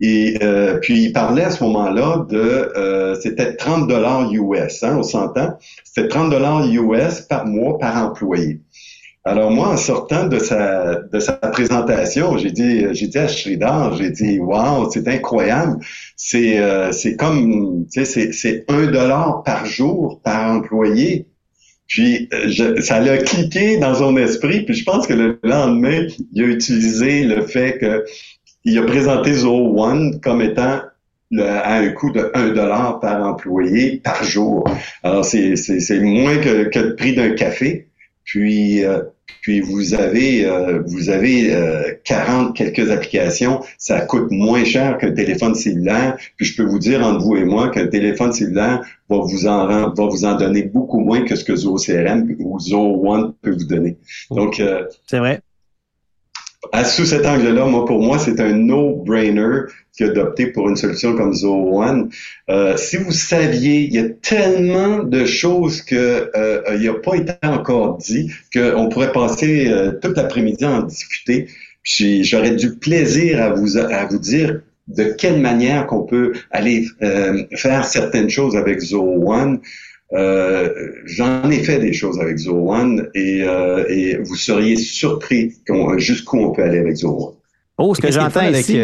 [0.00, 4.96] Et euh, puis il parlait à ce moment-là de euh, c'était 30 dollars US, hein,
[4.98, 5.56] on s'entend?
[5.84, 8.60] C'était 30 dollars US par mois par employé.
[9.24, 13.96] Alors moi, en sortant de sa de sa présentation, j'ai dit j'ai dit à Sridhar,
[13.96, 15.78] j'ai dit waouh, c'est incroyable.
[16.14, 21.26] C'est euh, c'est comme tu sais c'est c'est un dollar par jour par employé.
[21.88, 24.64] Puis je, ça l'a cliqué dans son esprit.
[24.64, 28.04] Puis je pense que le lendemain, il a utilisé le fait que
[28.66, 30.80] il a présenté Zoho One comme étant
[31.38, 34.68] à un coût de 1 dollar par employé par jour.
[35.02, 37.88] Alors, c'est moins que, que le prix d'un café.
[38.24, 39.02] Puis, euh,
[39.40, 45.12] puis vous avez euh, vous avez 40 euh, quelques applications, ça coûte moins cher qu'un
[45.12, 46.16] téléphone cellulaire.
[46.36, 49.66] Puis je peux vous dire entre vous et moi qu'un téléphone cellulaire va vous en
[49.68, 53.52] va vous en donner beaucoup moins que ce que Zoho CRM ou Zoho One peut
[53.52, 53.96] vous donner.
[54.30, 54.60] Donc
[55.06, 55.40] c'est vrai.
[56.72, 59.66] À, sous cet angle-là, moi pour moi c'est un no-brainer
[60.00, 62.10] d'opter pour une solution comme Zoho One.
[62.50, 66.94] Euh, si vous saviez, il y a tellement de choses que euh, il n'y a
[66.94, 71.48] pas été encore dit qu'on pourrait passer euh, toute l'après-midi à en discuter.
[71.84, 77.44] J'aurais du plaisir à vous à vous dire de quelle manière qu'on peut aller euh,
[77.54, 79.60] faire certaines choses avec Zoho One.
[80.12, 80.72] Euh,
[81.04, 85.54] J'en ai fait des choses avec Zoho One et, euh, et vous seriez surpris
[85.96, 87.34] jusqu'où on peut aller avec Zoho One.
[87.78, 88.80] Oh, ce que j'entends ici,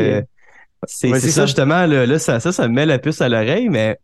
[0.86, 3.98] c'est ça, justement, là, ça, ça, ça me met la puce à l'oreille, mais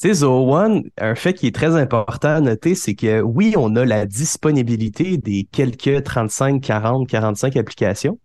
[0.00, 3.54] tu sais, Zoho One, un fait qui est très important à noter, c'est que oui,
[3.56, 8.18] on a la disponibilité des quelques 35, 40, 45 applications.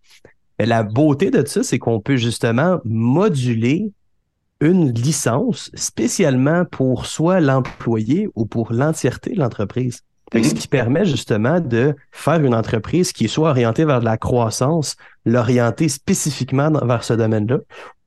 [0.58, 3.90] Mais la beauté de ça, c'est qu'on peut justement moduler
[4.62, 10.02] une licence spécialement pour soit l'employé ou pour l'entièreté de l'entreprise.
[10.32, 10.44] Ce mhm.
[10.54, 14.96] qui permet justement de faire une entreprise qui est soit orientée vers de la croissance,
[15.26, 17.58] l'orienter spécifiquement vers ce domaine-là,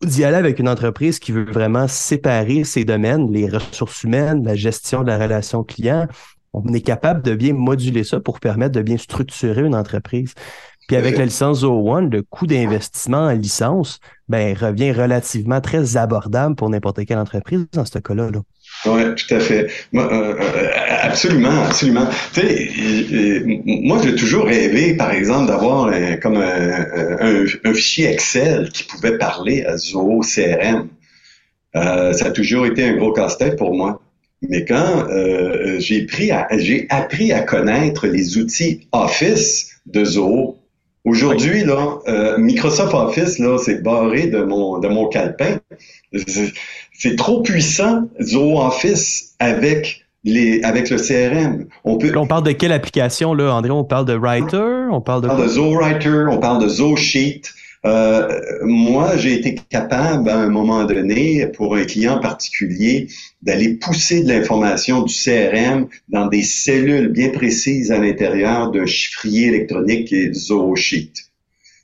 [0.01, 4.45] ou d'y aller avec une entreprise qui veut vraiment séparer ces domaines, les ressources humaines,
[4.45, 6.07] la gestion de la relation client.
[6.53, 10.33] On est capable de bien moduler ça pour permettre de bien structurer une entreprise.
[10.87, 16.55] Puis avec la licence O1, le coût d'investissement en licence ben, revient relativement très abordable
[16.55, 18.29] pour n'importe quelle entreprise dans ce cas-là.
[18.31, 18.41] Là.
[18.85, 19.67] Oui, tout à fait.
[19.91, 20.69] Moi, euh, euh,
[21.01, 22.07] absolument, absolument.
[22.33, 29.17] Tu sais, moi, j'ai toujours rêvé, par exemple, d'avoir comme un, fichier Excel qui pouvait
[29.17, 30.87] parler à Zoho CRM.
[31.75, 34.01] Euh, ça a toujours été un gros casse-tête pour moi.
[34.47, 35.07] Mais quand
[35.79, 40.59] j'ai appris à connaître les outils Office de Zoho,
[41.05, 41.99] Aujourd'hui, là,
[42.37, 45.59] Microsoft Office, là, c'est barré de mon de mon calepin
[46.97, 51.65] c'est trop puissant, Zoho Office, avec les, avec le CRM.
[51.83, 52.11] On peut.
[52.15, 53.71] on parle de quelle application, là, André?
[53.71, 54.87] On parle de Writer?
[54.91, 55.27] On parle de.
[55.27, 57.41] On parle de Zoho Writer, on parle de Zoho Sheet.
[57.85, 63.07] Euh, moi, j'ai été capable à un moment donné, pour un client particulier,
[63.43, 69.47] d'aller pousser de l'information du CRM dans des cellules bien précises à l'intérieur d'un chiffrier
[69.47, 71.13] électronique Zoho Sheet.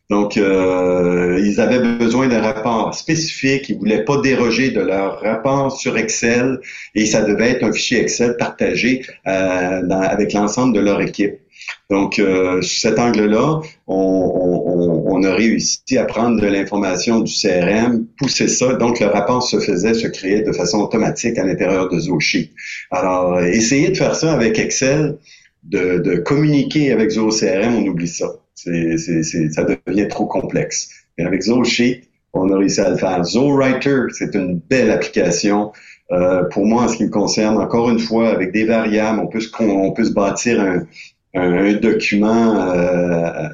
[0.09, 3.69] Donc, euh, ils avaient besoin d'un rapport spécifique.
[3.69, 6.59] Ils voulaient pas déroger de leur rapport sur Excel
[6.95, 11.40] et ça devait être un fichier Excel partagé euh, avec l'ensemble de leur équipe.
[11.89, 18.47] Donc, euh, sous cet angle-là, on, a réussi à prendre de l'information du CRM, pousser
[18.47, 18.73] ça.
[18.73, 22.51] Donc, le rapport se faisait, se créait de façon automatique à l'intérieur de Zoshi.
[22.89, 25.17] Alors, essayer de faire ça avec Excel,
[25.61, 28.31] de, de communiquer avec ZooCRM, on oublie ça
[28.63, 30.89] c'est, ça devient trop complexe.
[31.17, 32.03] Mais avec ZoSheet,
[32.33, 33.23] on a réussi à le faire.
[33.23, 35.71] ZoWriter, c'est une belle application.
[36.11, 39.27] Euh, pour moi, en ce qui me concerne, encore une fois, avec des variables, on
[39.27, 40.85] peut on peut se bâtir un,
[41.33, 43.47] un, document euh,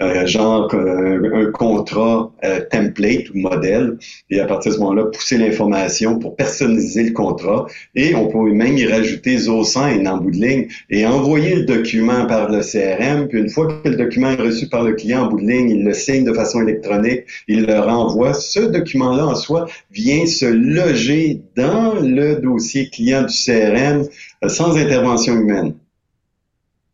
[0.00, 3.98] euh, genre un, contrat euh, template ou modèle.
[4.30, 7.66] Et à partir de ce moment-là pousser l'information pour personnaliser le contrat.
[7.94, 12.26] Et on peut même y rajouter ZoSign en bout de ligne et envoyer le document
[12.26, 15.28] par le CRM puis une fois que le document est reçu par le client en
[15.28, 18.34] bout de ligne il le signe de façon électronique il le renvoie.
[18.34, 24.04] Ce document-là en soi vient se loger dans le dossier client du CRM
[24.46, 25.74] sans intervention humaine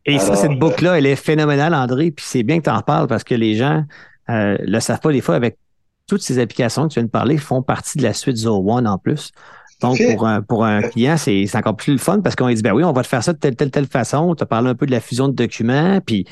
[0.06, 2.10] et ça, cette boucle-là, elle est phénoménale, André.
[2.10, 3.84] Puis c'est bien que tu en parles parce que les gens
[4.30, 5.58] euh, le savent pas des fois avec
[6.06, 8.86] toutes ces applications que tu viens de parler font partie de la suite Zoho One
[8.86, 9.32] en plus.
[9.80, 12.72] Donc, pour un, pour un client, c'est encore plus le fun parce qu'on dit, ben
[12.72, 14.34] oui, on va te faire ça de telle, telle, telle façon.
[14.34, 16.00] Tu as parlé un peu de la fusion de documents.
[16.04, 16.26] Puis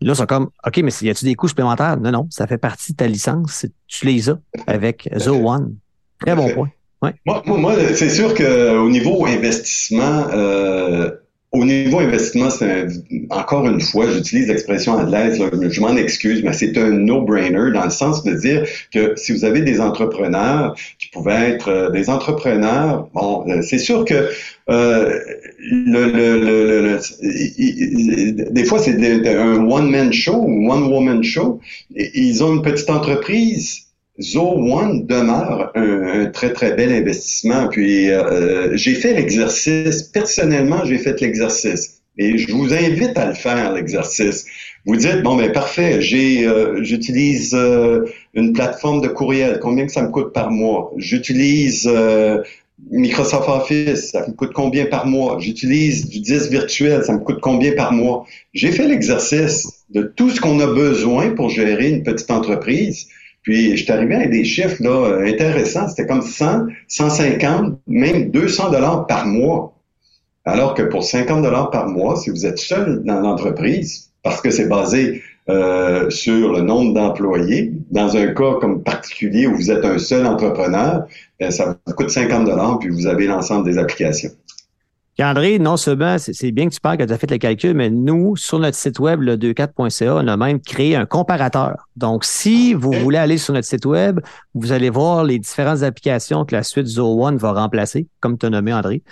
[0.00, 1.98] là, c'est comme, OK, mais y a-tu des coûts supplémentaires?
[1.98, 3.66] Non, non, ça fait partie de ta licence.
[3.86, 5.76] Tu les as avec Zoho One.
[6.20, 6.70] Très bon point.
[7.02, 7.14] Ouais.
[7.24, 11.10] Moi, moi c'est sûr qu'au niveau investissement, euh,
[11.52, 12.86] au niveau investissement, c'est
[13.30, 17.90] encore une fois, j'utilise l'expression anglaise, je m'en excuse, mais c'est un no-brainer dans le
[17.90, 23.08] sens de dire que si vous avez des entrepreneurs qui pouvaient être euh, des entrepreneurs,
[23.14, 24.30] bon, euh, c'est sûr que
[24.68, 25.18] euh,
[25.58, 28.94] le, le, le, des fois c'est
[29.26, 31.60] un one-man show ou one-woman show.
[31.96, 33.89] Ils ont une petite entreprise
[34.20, 37.68] Zo One demeure un, très, très bel investissement.
[37.68, 42.02] Puis euh, j'ai fait l'exercice, personnellement, j'ai fait l'exercice.
[42.18, 44.44] Et je vous invite à le faire, l'exercice.
[44.84, 48.04] Vous dites, bon, ben parfait, j'ai, euh, j'utilise euh,
[48.34, 50.92] une plateforme de courriel, combien que ça me coûte par mois?
[50.96, 51.88] J'utilise
[52.90, 55.38] Microsoft Office, ça me coûte combien par mois?
[55.38, 58.26] J'utilise du disque virtuel, ça me coûte combien par mois?
[58.52, 63.08] J'ai fait l'exercice de tout ce qu'on a besoin pour gérer une petite entreprise.
[63.42, 65.88] Puis, je suis arrivé à des chiffres là, intéressants.
[65.88, 69.74] C'était comme 100, 150, même 200 dollars par mois.
[70.44, 74.50] Alors que pour 50 dollars par mois, si vous êtes seul dans l'entreprise, parce que
[74.50, 77.72] c'est basé euh, sur le nombre d'employés.
[77.90, 81.06] Dans un cas comme particulier où vous êtes un seul entrepreneur,
[81.40, 84.30] ben, ça vous coûte 50 dollars puis vous avez l'ensemble des applications.
[85.24, 87.90] André, non seulement, c'est bien que tu parles que tu as fait le calcul, mais
[87.90, 91.88] nous, sur notre site web, le 24.ca, on a même créé un comparateur.
[91.96, 94.20] Donc, si vous voulez aller sur notre site web,
[94.54, 98.46] vous allez voir les différentes applications que la suite Zoho One va remplacer, comme tu
[98.46, 99.02] as nommé André.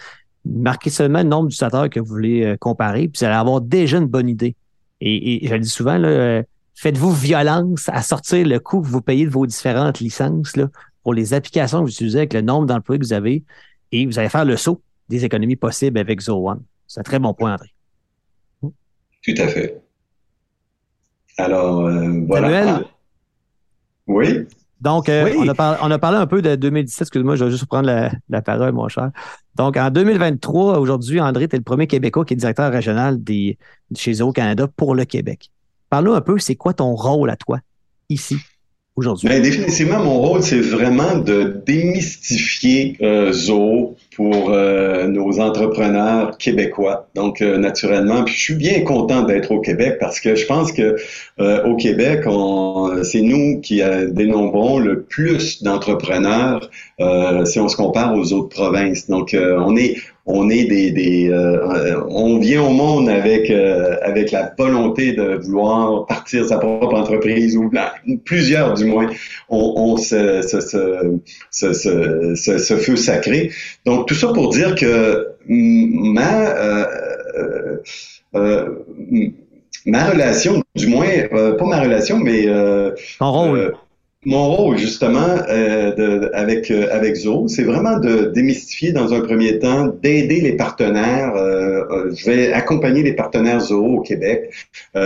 [0.44, 3.98] Marquez seulement le nombre d'utilisateurs que vous voulez euh, comparer, puis vous allez avoir déjà
[3.98, 4.54] une bonne idée
[5.00, 6.42] et, je le dis souvent, euh,
[6.74, 10.68] faites-vous violence à sortir le coût que vous payez de vos différentes licences là,
[11.02, 13.44] pour les applications que vous utilisez avec le nombre d'employés que vous avez
[13.92, 16.62] et vous allez faire le saut des économies possibles avec Zoho One.
[16.86, 17.72] C'est un très bon point, André.
[18.62, 19.80] Tout à fait.
[21.36, 22.64] Alors, euh, voilà.
[22.64, 22.84] Samuel,
[24.06, 24.46] oui.
[24.80, 25.48] Donc, euh, on,
[25.90, 27.02] a parlé, un peu de 2017.
[27.02, 29.10] Excuse-moi, je vais juste prendre la, parole, mon cher.
[29.56, 33.58] Donc, en 2023, aujourd'hui, André, tu es le premier Québécois qui est directeur régional des,
[33.96, 35.50] chez Zoho Canada pour le Québec.
[35.90, 37.58] Parle-nous un peu, c'est quoi ton rôle à toi
[38.08, 38.36] ici?
[39.22, 43.32] Ben, définitivement, mon rôle, c'est vraiment de démystifier euh,
[44.18, 47.06] pour euh, nos entrepreneurs québécois.
[47.14, 50.72] Donc, euh, naturellement, puis je suis bien content d'être au Québec parce que je pense
[50.72, 50.96] que
[51.38, 52.24] euh, au Québec,
[53.04, 53.80] c'est nous qui
[54.10, 56.68] dénombrons le plus d'entrepreneurs
[57.44, 59.08] si on se compare aux autres provinces.
[59.08, 59.96] Donc, on est
[60.28, 65.38] on est des, des euh, on vient au monde avec euh, avec la volonté de
[65.42, 67.70] vouloir partir sa propre entreprise ou
[68.26, 69.08] plusieurs du moins
[69.48, 71.18] ont, on ce, ce, ce,
[71.50, 73.50] ce, ce, feu sacré.
[73.86, 76.50] Donc tout ça pour dire que ma
[78.34, 78.68] euh,
[79.86, 82.46] ma relation, du moins pas ma relation, mais
[83.18, 83.74] ton rôle
[84.24, 89.88] mon rôle, justement, euh, avec, euh, avec c'est vraiment de démystifier dans un premier temps,
[90.02, 91.34] d'aider les partenaires.
[91.36, 94.50] Euh, euh, je vais accompagner les partenaires Zoho au Québec.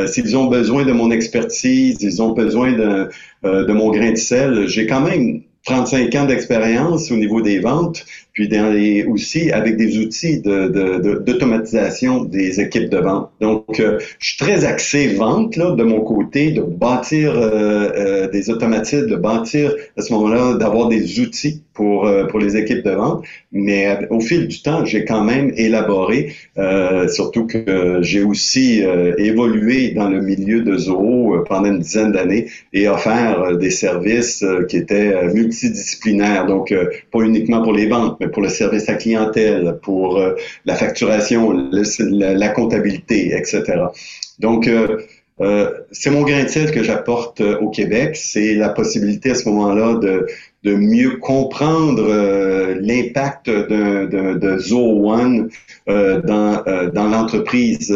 [0.06, 4.86] S'ils ont besoin de mon expertise, ils ont besoin de mon grain de sel, j'ai
[4.86, 9.98] quand même 35 ans d'expérience au niveau des ventes, puis dans les, aussi avec des
[9.98, 13.30] outils d'automatisation de, de, des équipes de vente.
[13.40, 18.30] Donc, euh, je suis très axé vente là, de mon côté, de bâtir euh, euh,
[18.30, 22.90] des automatismes, de bâtir à ce moment-là, d'avoir des outils pour, pour les équipes de
[22.90, 23.24] vente.
[23.50, 26.34] Mais au fil du temps, j'ai quand même élaboré,
[27.08, 28.82] surtout que j'ai aussi
[29.16, 34.76] évolué dans le milieu de Zoho pendant une dizaine d'années et offert des services qui
[34.76, 36.74] étaient multidisciplinaires, donc
[37.10, 40.34] pas uniquement pour les ventes, mais pour le service à clientèle, pour euh,
[40.64, 41.52] la facturation,
[42.10, 43.62] la, comptabilité, etc.
[44.38, 44.98] Donc, euh,
[45.40, 48.16] euh, c'est mon grain de sel que j'apporte au Québec.
[48.16, 50.26] C'est la possibilité à ce moment-là de,
[50.64, 52.06] mieux comprendre
[52.80, 55.50] l'impact de, de Zoho One
[55.86, 57.92] dans l'entreprise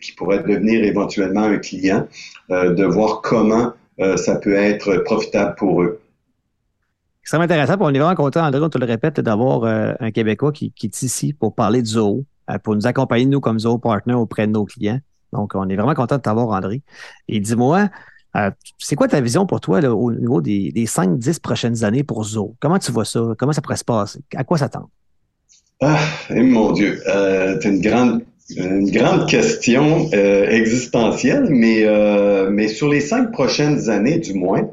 [0.00, 2.08] qui pourrait devenir éventuellement un client,
[2.50, 3.72] de voir comment
[4.16, 6.00] ça peut être profitable pour eux
[7.26, 7.74] extrêmement intéressant.
[7.80, 11.02] on est vraiment content, André, on te le répète, d'avoir euh, un Québécois qui, est
[11.02, 14.52] ici pour parler de Zoho, euh, pour nous accompagner, nous, comme Zoho Partner, auprès de
[14.52, 15.00] nos clients.
[15.32, 16.82] Donc, on est vraiment content de t'avoir, André.
[17.26, 17.88] Et dis-moi,
[18.36, 22.22] euh, c'est quoi ta vision pour toi au niveau des, des 5-10 prochaines années pour
[22.22, 22.54] Zoho?
[22.60, 23.20] Comment tu vois ça?
[23.36, 24.20] Comment ça pourrait se passer?
[24.36, 24.88] À quoi s'attendre?
[25.82, 25.98] Ah,
[26.30, 28.22] eh, mon Dieu, c'est une grande
[28.56, 31.84] une grande question existentielle, mais,
[32.52, 34.70] mais sur les cinq prochaines années du moins,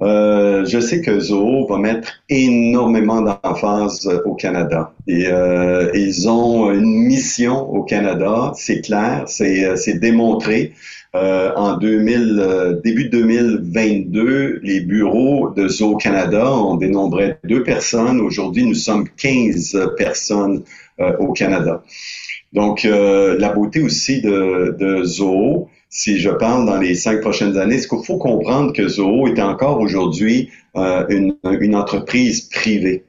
[0.00, 4.92] euh, je sais que Zoho va mettre énormément d'emphase au Canada.
[5.08, 10.72] Et euh, ils ont une mission au Canada, c'est clair, c'est, euh, démontré.
[11.14, 18.20] en 2000, début 2022, les bureaux de Zoho Canada ont dénombré deux personnes.
[18.20, 20.62] Aujourd'hui, nous sommes 15 personnes
[21.18, 21.82] au Canada.
[22.52, 27.78] Donc, la beauté aussi de, de Zoho, si je parle dans les cinq prochaines années,
[27.78, 33.04] ce qu'il faut comprendre que Zoho est encore aujourd'hui euh, une, une, entreprise privée?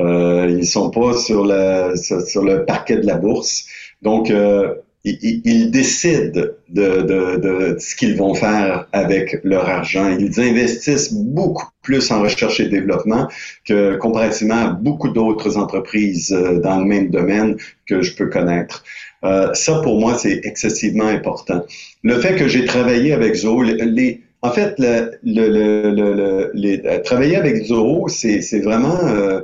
[0.00, 3.66] Euh, ils sont pas sur, la, sur le parquet de la bourse.
[4.02, 4.74] Donc, euh,
[5.06, 10.16] ils, décident de, de, de ce qu'ils vont faire avec leur argent.
[10.18, 13.28] Ils investissent beaucoup plus en recherche et développement
[13.64, 18.84] que comparativement à beaucoup d'autres entreprises euh, dans le même domaine que je peux connaître.
[19.24, 21.64] Euh, ça, pour moi, c'est excessivement important.
[22.02, 27.36] Le fait que j'ai travaillé avec Zoho, les, En fait, le, le, le, le travailler
[27.36, 29.40] avec Zoho, c'est vraiment euh,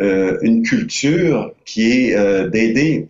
[0.00, 3.08] euh, une culture qui est euh, d'aider,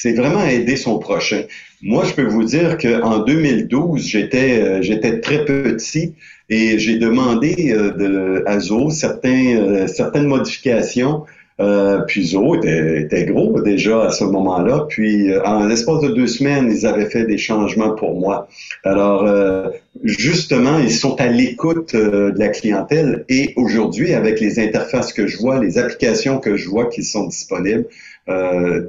[0.00, 1.42] c'est vraiment aider son prochain.
[1.82, 6.14] Moi, je peux vous dire qu'en 2012, j'étais j'étais très petit
[6.48, 11.24] et j'ai demandé de, à Zoho certains, certaines modifications
[11.60, 14.86] euh, puis Zo était, gros déjà à ce moment-là.
[14.88, 18.48] Puis euh, en l'espace de deux semaines, ils avaient fait des changements pour moi.
[18.84, 19.68] Alors euh,
[20.04, 25.36] justement, ils sont à l'écoute de la clientèle et aujourd'hui, avec les interfaces que je
[25.38, 27.86] vois, les applications que je vois qui sont disponibles,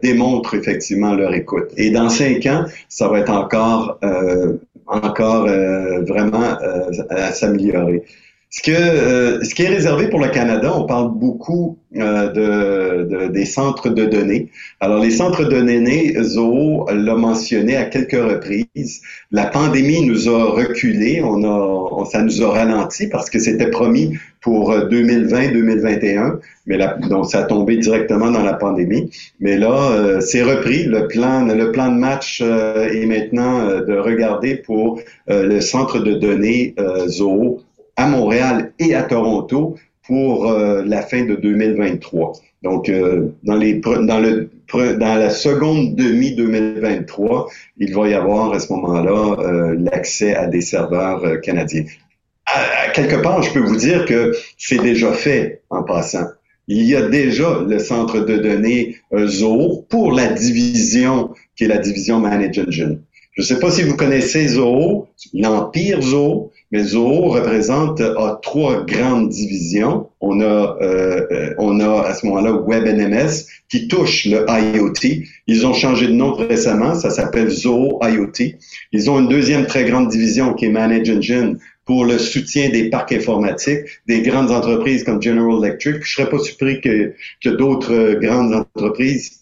[0.01, 1.69] démontrent effectivement leur écoute.
[1.77, 3.99] Et dans cinq ans, ça va être encore
[4.87, 6.57] encore vraiment
[7.09, 8.03] à s'améliorer.
[8.51, 13.27] Ce, que, euh, ce qui est réservé pour le Canada, on parle beaucoup euh, de,
[13.27, 14.49] des centres de données.
[14.79, 19.01] Alors, les centres de données, Zoho l'a mentionné à quelques reprises.
[19.31, 24.17] La pandémie nous a reculé, on a, ça nous a ralenti parce que c'était promis
[24.41, 29.11] pour 2020-2021, mais là, donc ça a tombé directement dans la pandémie.
[29.39, 30.85] Mais là, euh, c'est repris.
[30.85, 36.73] Le plan, le plan de match est maintenant de regarder pour le centre de données
[37.07, 37.61] Zoho
[37.99, 39.75] à Montréal et à Toronto
[40.07, 42.31] pour euh, la fin de 2023.
[42.63, 47.47] Donc, euh, dans, les, dans, le, dans la seconde demi-2023,
[47.77, 51.83] il va y avoir à ce moment-là euh, l'accès à des serveurs canadiens.
[52.45, 56.27] À, quelque part, je peux vous dire que c'est déjà fait en passant.
[56.69, 58.95] Il y a déjà le centre de données
[59.25, 63.01] Zoho pour la division qui est la division Manage Engine.
[63.33, 68.85] Je ne sais pas si vous connaissez Zoho, l'Empire Zoho, mais Zoho représente a trois
[68.85, 70.09] grandes divisions.
[70.21, 75.23] On a, euh, euh, on a à ce moment-là WebNMS qui touche le IoT.
[75.47, 78.55] Ils ont changé de nom récemment, ça s'appelle Zoho IoT.
[78.91, 82.91] Ils ont une deuxième très grande division qui est Manage Engine pour le soutien des
[82.91, 86.03] parcs informatiques, des grandes entreprises comme General Electric.
[86.03, 87.13] Je serais pas surpris que,
[87.43, 89.38] que d'autres grandes entreprises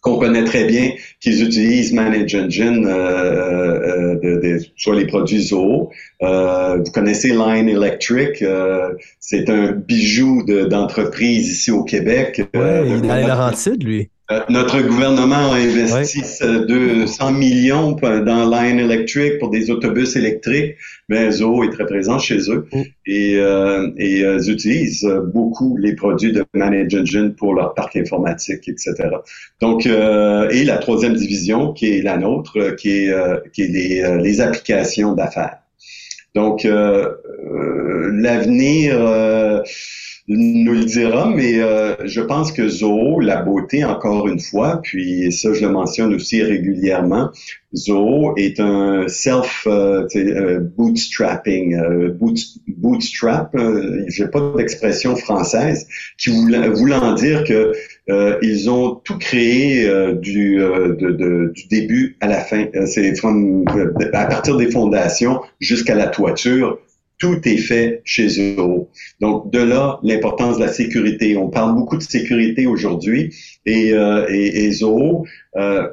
[0.00, 5.42] qu'on connaît très bien, qu'ils utilisent Manage Engine, euh, euh, de, de, soit les produits
[5.42, 5.90] Zoho.
[6.22, 12.42] Euh, vous connaissez Line Electric, euh, c'est un bijou d'entreprise ici au Québec.
[12.54, 14.10] Ouais, il est dans les Laurentides, lui.
[14.30, 16.20] Euh, notre gouvernement a investi
[16.68, 20.76] 200 millions dans Line Electric pour des autobus électriques.
[21.08, 22.82] Mais Zoho est très présent chez eux mm.
[23.06, 27.96] et, euh, et euh, ils utilisent beaucoup les produits de Manage Engine pour leur parc
[27.96, 28.94] informatique, etc.
[29.62, 33.14] Donc, et la troisième division qui est la nôtre, qui est,
[33.52, 35.60] qui est les, les applications d'affaires.
[36.34, 36.66] Donc,
[38.12, 38.98] l'avenir
[40.36, 45.32] nous le dira, mais euh, je pense que Zoho, la beauté, encore une fois, puis
[45.32, 47.30] ça je le mentionne aussi régulièrement,
[47.74, 52.14] Zoho est un self euh, euh bootstrapping, euh,
[52.68, 53.56] bootstrap,
[54.08, 55.86] j'ai pas d'expression française,
[56.18, 57.72] qui voulant, voulant dire que
[58.42, 62.66] ils ont tout créé du, de, de, du début à la fin.
[62.86, 63.12] C'est
[64.14, 66.78] à partir des fondations jusqu'à la toiture
[67.18, 68.90] tout est fait chez Zoho.
[69.20, 71.36] Donc, de là, l'importance de la sécurité.
[71.36, 73.34] On parle beaucoup de sécurité aujourd'hui
[73.66, 75.88] et, euh, et, Zoho euh,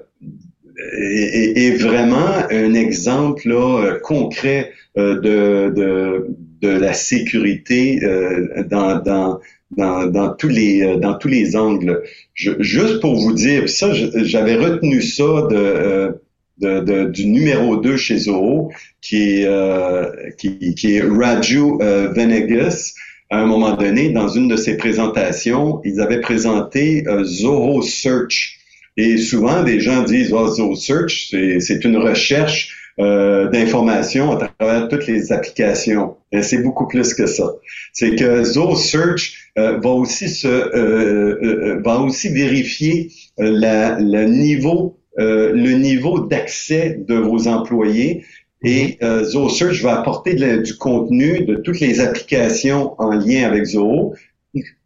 [0.97, 6.27] est, vraiment un exemple là, concret euh, de, de,
[6.61, 9.39] de, la sécurité euh, dans, dans,
[9.75, 12.03] dans, dans, tous les, dans tous les angles.
[12.33, 16.21] Juste pour vous dire, ça, j'avais retenu ça de
[16.57, 22.93] de, du numéro 2 chez Zoho, qui est, euh, qui, qui, est Raju euh, Venegas.
[23.29, 28.59] À un moment donné, dans une de ses présentations, ils avaient présenté euh, Zoho Search.
[28.97, 34.87] Et souvent, des gens disent oh, Zoho Search, c'est une recherche euh, d'informations à travers
[34.87, 36.15] toutes les applications.
[36.41, 37.51] C'est beaucoup plus que ça.
[37.91, 44.97] C'est que Zoho Search euh, va aussi se euh, va aussi vérifier la, le niveau
[45.17, 48.25] euh, le niveau d'accès de vos employés.
[48.63, 49.07] Et mhm.
[49.07, 54.15] euh, Zoho Search va apporter du contenu de toutes les applications en lien avec Zoho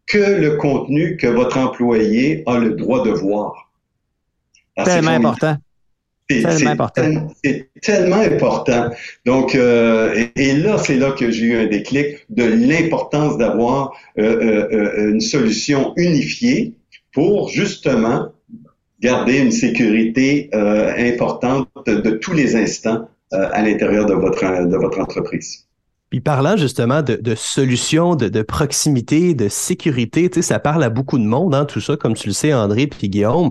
[0.06, 3.70] que le contenu que votre employé a le droit de voir.
[4.84, 5.56] tellement important.
[6.28, 7.28] C'est tellement important.
[7.44, 8.90] C'est tellement important.
[9.26, 15.10] Donc, euh, et, là, c'est là que j'ai eu un déclic de l'importance d'avoir euh,
[15.10, 16.74] une solution unifiée
[17.12, 18.28] pour justement
[19.00, 24.76] garder une sécurité euh, importante de, tous les instants euh, à l'intérieur de votre, de
[24.76, 25.66] votre entreprise.
[26.10, 30.82] Puis parlant justement de, de solutions, de, de, proximité, de sécurité, tu sais, ça parle
[30.82, 33.50] à beaucoup de monde, hein, tout ça, comme tu le sais, André puis Guillaume.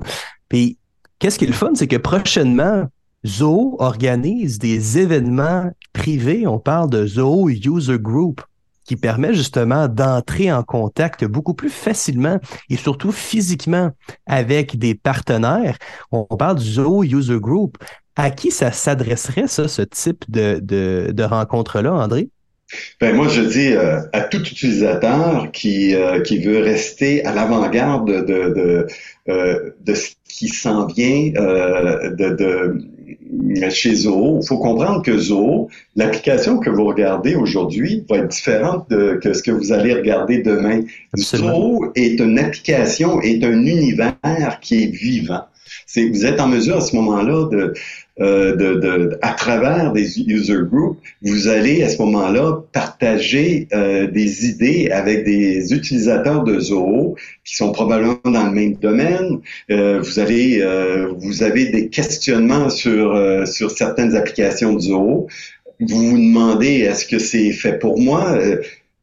[0.50, 0.78] Puis
[1.20, 2.86] qu'est-ce qui est le fun, c'est que prochainement,
[3.26, 6.48] Zoho organise des événements privés.
[6.48, 8.42] On parle de Zoho User Group
[8.90, 12.40] qui permet justement d'entrer en contact beaucoup plus facilement
[12.72, 13.92] et surtout physiquement
[14.26, 15.78] avec des partenaires.
[16.12, 17.78] On parle du Zoho User Group.
[18.16, 22.30] À qui ça s'adresserait, ça, ce type de, de, rencontre-là, André?
[23.00, 28.08] Ben moi, je dis euh, à tout utilisateur qui, euh, qui veut rester à l'avant-garde
[28.08, 28.88] de, de,
[29.30, 32.90] euh, ce qui s'en vient de,
[33.70, 34.40] chez Zoho.
[34.42, 39.34] Il faut comprendre que Zoho, l'application que vous regardez aujourd'hui va être différente de que
[39.34, 40.82] ce que vous allez regarder demain.
[41.18, 45.44] Zoho est une application, est un univers qui est vivant.
[45.86, 47.74] C'est, vous êtes en mesure à ce moment-là de,
[48.22, 54.08] euh, de, de, à travers des user groups, vous allez à ce moment-là partager euh,
[54.08, 57.16] des idées avec des utilisateurs de Zoho
[57.46, 59.40] qui sont probablement dans le même domaine.
[59.72, 65.28] Euh, vous allez, euh, vous avez des questionnements sur euh, sur certaines applications de Zoho.
[65.80, 68.38] Vous vous demandez est-ce que c'est fait pour moi?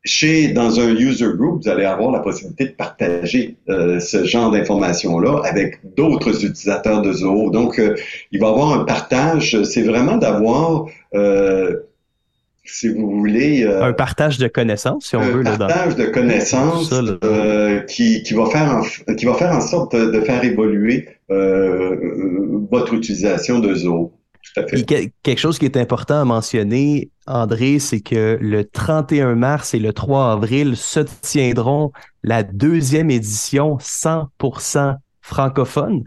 [0.07, 4.51] Chez dans un user group, vous allez avoir la possibilité de partager euh, ce genre
[4.51, 7.51] d'informations-là avec d'autres utilisateurs de Zoho.
[7.51, 7.97] Donc, euh,
[8.33, 9.63] il va y avoir un partage.
[9.65, 11.77] C'est vraiment d'avoir, euh,
[12.65, 15.47] si vous voulez, un partage de connaissances, si on un veut.
[15.47, 16.95] Un partage de connaissances
[17.89, 23.59] qui, qui va faire en, qui va faire en sorte de, faire évoluer votre utilisation
[23.59, 24.13] de Zoho
[25.23, 29.93] quelque chose qui est important à mentionner, André, c'est que le 31 mars et le
[29.93, 31.93] 3 avril se tiendront
[32.23, 36.05] la deuxième édition 100% francophone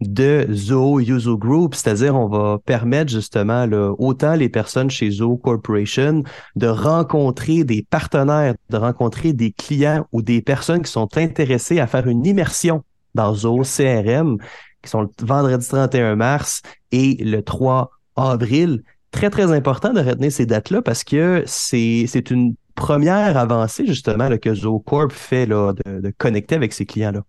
[0.00, 5.36] de Zoho User Group, c'est-à-dire on va permettre justement là, autant les personnes chez Zoho
[5.36, 6.22] Corporation
[6.56, 11.86] de rencontrer des partenaires, de rencontrer des clients ou des personnes qui sont intéressées à
[11.86, 12.82] faire une immersion
[13.14, 14.38] dans Zoho CRM
[14.82, 18.82] qui sont le vendredi 31 mars et le 3 avril.
[19.10, 24.38] Très, très important de retenir ces dates-là parce que c'est une première avancée, justement, là,
[24.38, 27.22] que ZooCorp fait là, de, de connecter avec ses clients-là.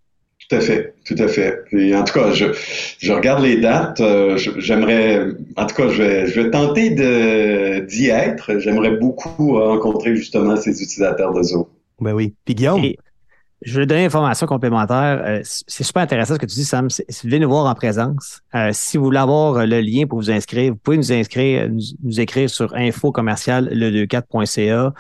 [0.49, 1.63] Tout à fait, tout à fait.
[1.71, 2.45] Et en tout cas, je,
[2.99, 4.01] je regarde les dates.
[4.01, 5.25] Euh, j'aimerais,
[5.55, 8.59] en tout cas, je vais, je vais tenter d'y être.
[8.59, 11.69] J'aimerais beaucoup rencontrer justement ces utilisateurs de Zoo.
[12.01, 12.33] Ben oui.
[12.43, 12.81] Puis Guillaume,
[13.65, 15.21] je vais donner une information complémentaire.
[15.25, 16.87] Euh, c'est super intéressant ce que tu dis, Sam.
[17.23, 18.41] Venez nous voir en présence.
[18.55, 21.69] Euh, si vous voulez avoir euh, le lien pour vous inscrire, vous pouvez nous inscrire,
[21.69, 24.93] nous, écrire sur info commercial le24.ca.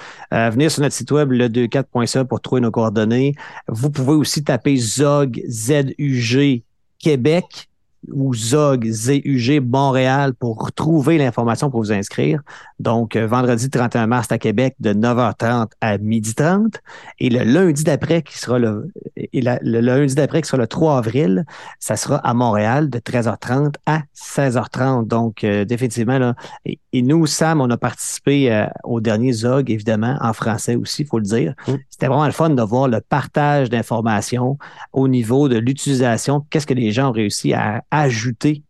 [0.51, 3.35] venir sur notre site web le24.ca pour trouver nos coordonnées.
[3.67, 6.63] Vous pouvez aussi taper ZOG, Z-U-G,
[6.99, 7.69] Québec
[8.11, 12.41] ou ZOG, ZUG Montréal pour retrouver l'information pour vous inscrire.
[12.79, 16.75] Donc, euh, vendredi 31 mars à Québec de 9h30 à 12h30
[17.19, 20.97] et le lundi d'après qui sera le, et le lundi d'après qui sera le 3
[20.97, 21.45] avril,
[21.79, 25.07] ça sera à Montréal de 13h30 à 16h30.
[25.07, 26.35] Donc, euh, définitivement, là,
[26.65, 31.07] et, nous, Sam, on a participé euh, au dernier ZOG, évidemment, en français aussi, il
[31.07, 31.53] faut le dire.
[31.67, 31.73] Mm.
[31.89, 34.57] C'était vraiment le fun de voir le partage d'informations
[34.91, 38.63] au niveau de l'utilisation, qu'est-ce que les gens ont réussi à ajouter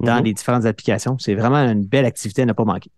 [0.00, 0.24] dans mhm.
[0.24, 1.18] les différentes applications.
[1.18, 2.90] C'est vraiment une belle activité à ne pas manquer.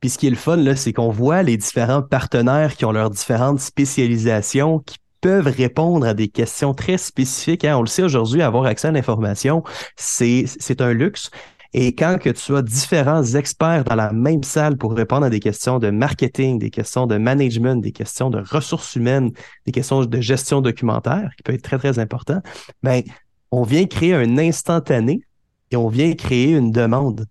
[0.00, 3.10] Puis ce qui est le fun, c'est qu'on voit les différents partenaires qui ont leurs
[3.10, 7.64] différentes spécialisations, qui peuvent répondre à des questions très spécifiques.
[7.64, 7.76] Hein.
[7.76, 9.62] On le sait aujourd'hui, avoir accès à l'information,
[9.96, 11.30] c'est, c'est un luxe.
[11.72, 15.38] Et quand que tu as différents experts dans la même salle pour répondre à des
[15.38, 19.30] questions de marketing, des questions de management, des questions de ressources humaines,
[19.66, 22.40] des questions de gestion documentaire, qui peut être très, très important,
[22.82, 23.02] ben,
[23.50, 25.22] on vient créer un instantané
[25.70, 27.26] et on vient créer une demande.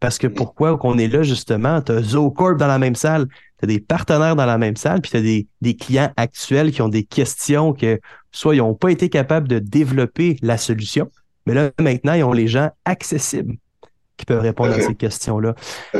[0.00, 3.64] Parce que pourquoi qu'on est là, justement, tu as ZooCorp dans la même salle, tu
[3.64, 6.80] as des partenaires dans la même salle, puis tu as des, des, clients actuels qui
[6.80, 8.00] ont des questions que
[8.32, 11.10] soit ils n'ont pas été capables de développer la solution,
[11.46, 13.56] mais là, maintenant, ils ont les gens accessibles
[14.16, 15.54] qui peuvent répondre à ces questions-là.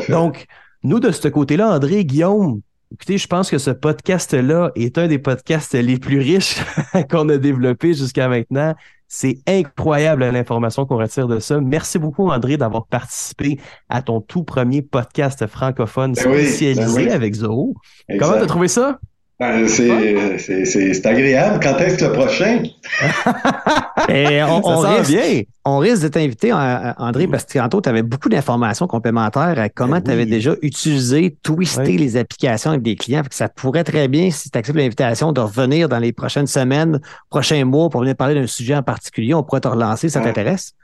[0.08, 0.46] Donc,
[0.82, 2.60] nous, de ce côté-là, André, Guillaume,
[2.92, 6.58] écoutez, je pense que ce podcast-là est un des podcasts les plus riches
[7.10, 8.74] qu'on a développé jusqu'à maintenant.
[9.06, 11.60] C'est incroyable l'information qu'on retire de ça.
[11.60, 17.34] Merci beaucoup, André, d'avoir participé à ton tout premier podcast francophone ben spécialisé ben avec
[17.34, 17.74] Zoho.
[18.18, 19.00] Comment tu as trouvé ça?
[19.40, 21.60] Ben, c'est agréable.
[21.62, 22.62] Quand est-ce le prochain?
[24.10, 28.86] Et on, risque, on risque de t'inviter, André, parce que tantôt, tu avais beaucoup d'informations
[28.86, 33.22] complémentaires à comment ben tu avais déjà utilisé, twisté les applications avec des clients.
[33.30, 37.64] ça pourrait très bien, si tu acceptes l'invitation, de revenir dans les prochaines semaines, prochains
[37.64, 39.32] mois pour venir parler d'un sujet en particulier.
[39.32, 40.74] On pourrait te relancer, ça t'intéresse?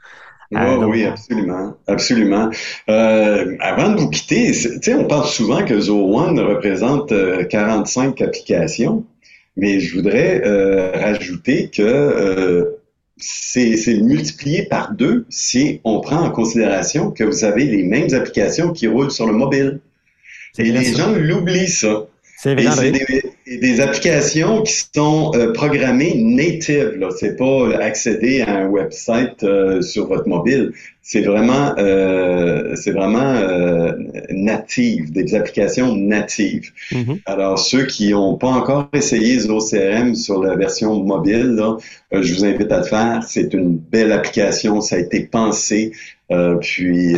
[0.55, 2.49] Ah, oui, absolument, absolument.
[2.89, 4.53] Euh, avant de vous quitter,
[4.93, 7.13] on parle souvent que Zoho One représente
[7.49, 9.05] 45 euh, applications,
[9.57, 12.77] mais je voudrais euh, rajouter que
[13.17, 18.71] c'est multiplié par deux si on prend en considération que vous avez les mêmes applications
[18.71, 19.81] qui roulent sur le mobile.
[20.59, 22.07] Et les gens l'oublient ça.
[22.39, 26.95] C'est des, des, applications qui sont euh, programmées native.
[26.99, 30.71] Là, c'est pas accéder à un website euh, sur votre mobile.
[31.01, 33.91] C'est vraiment, euh, c'est vraiment euh,
[34.29, 36.71] native, des applications natives.
[36.91, 37.21] Mm-hmm.
[37.25, 41.77] Alors ceux qui n'ont pas encore essayé ZooCRM sur la version mobile, là,
[42.11, 43.23] je vous invite à le faire.
[43.27, 44.79] C'est une belle application.
[44.81, 45.91] Ça a été pensé,
[46.61, 47.15] puis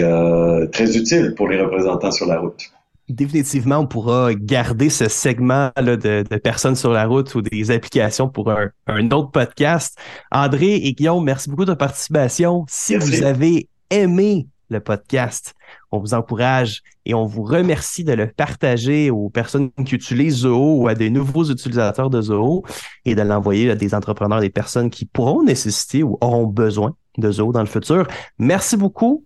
[0.72, 2.72] très utile pour les représentants sur la route
[3.10, 8.30] définitivement, on pourra garder ce segment là, de, personnes sur la route ou des applications
[8.30, 9.97] pour un, autre podcast.
[10.32, 12.66] André et Guillaume, merci beaucoup de votre participation.
[12.70, 15.55] Si vous avez aimé le podcast,
[15.91, 20.84] on vous encourage et on vous remercie de le partager aux personnes qui utilisent Zoho
[20.84, 22.64] ou à des nouveaux utilisateurs de Zoho
[23.05, 27.32] et de l'envoyer à des entrepreneurs, des personnes qui pourront nécessiter ou auront besoin de
[27.32, 28.07] Zoho dans le futur.
[28.38, 29.24] Merci beaucoup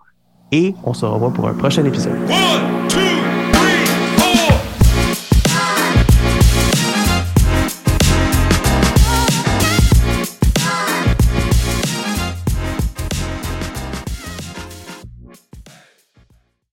[0.53, 2.17] et on se revoit pour un prochain épisode.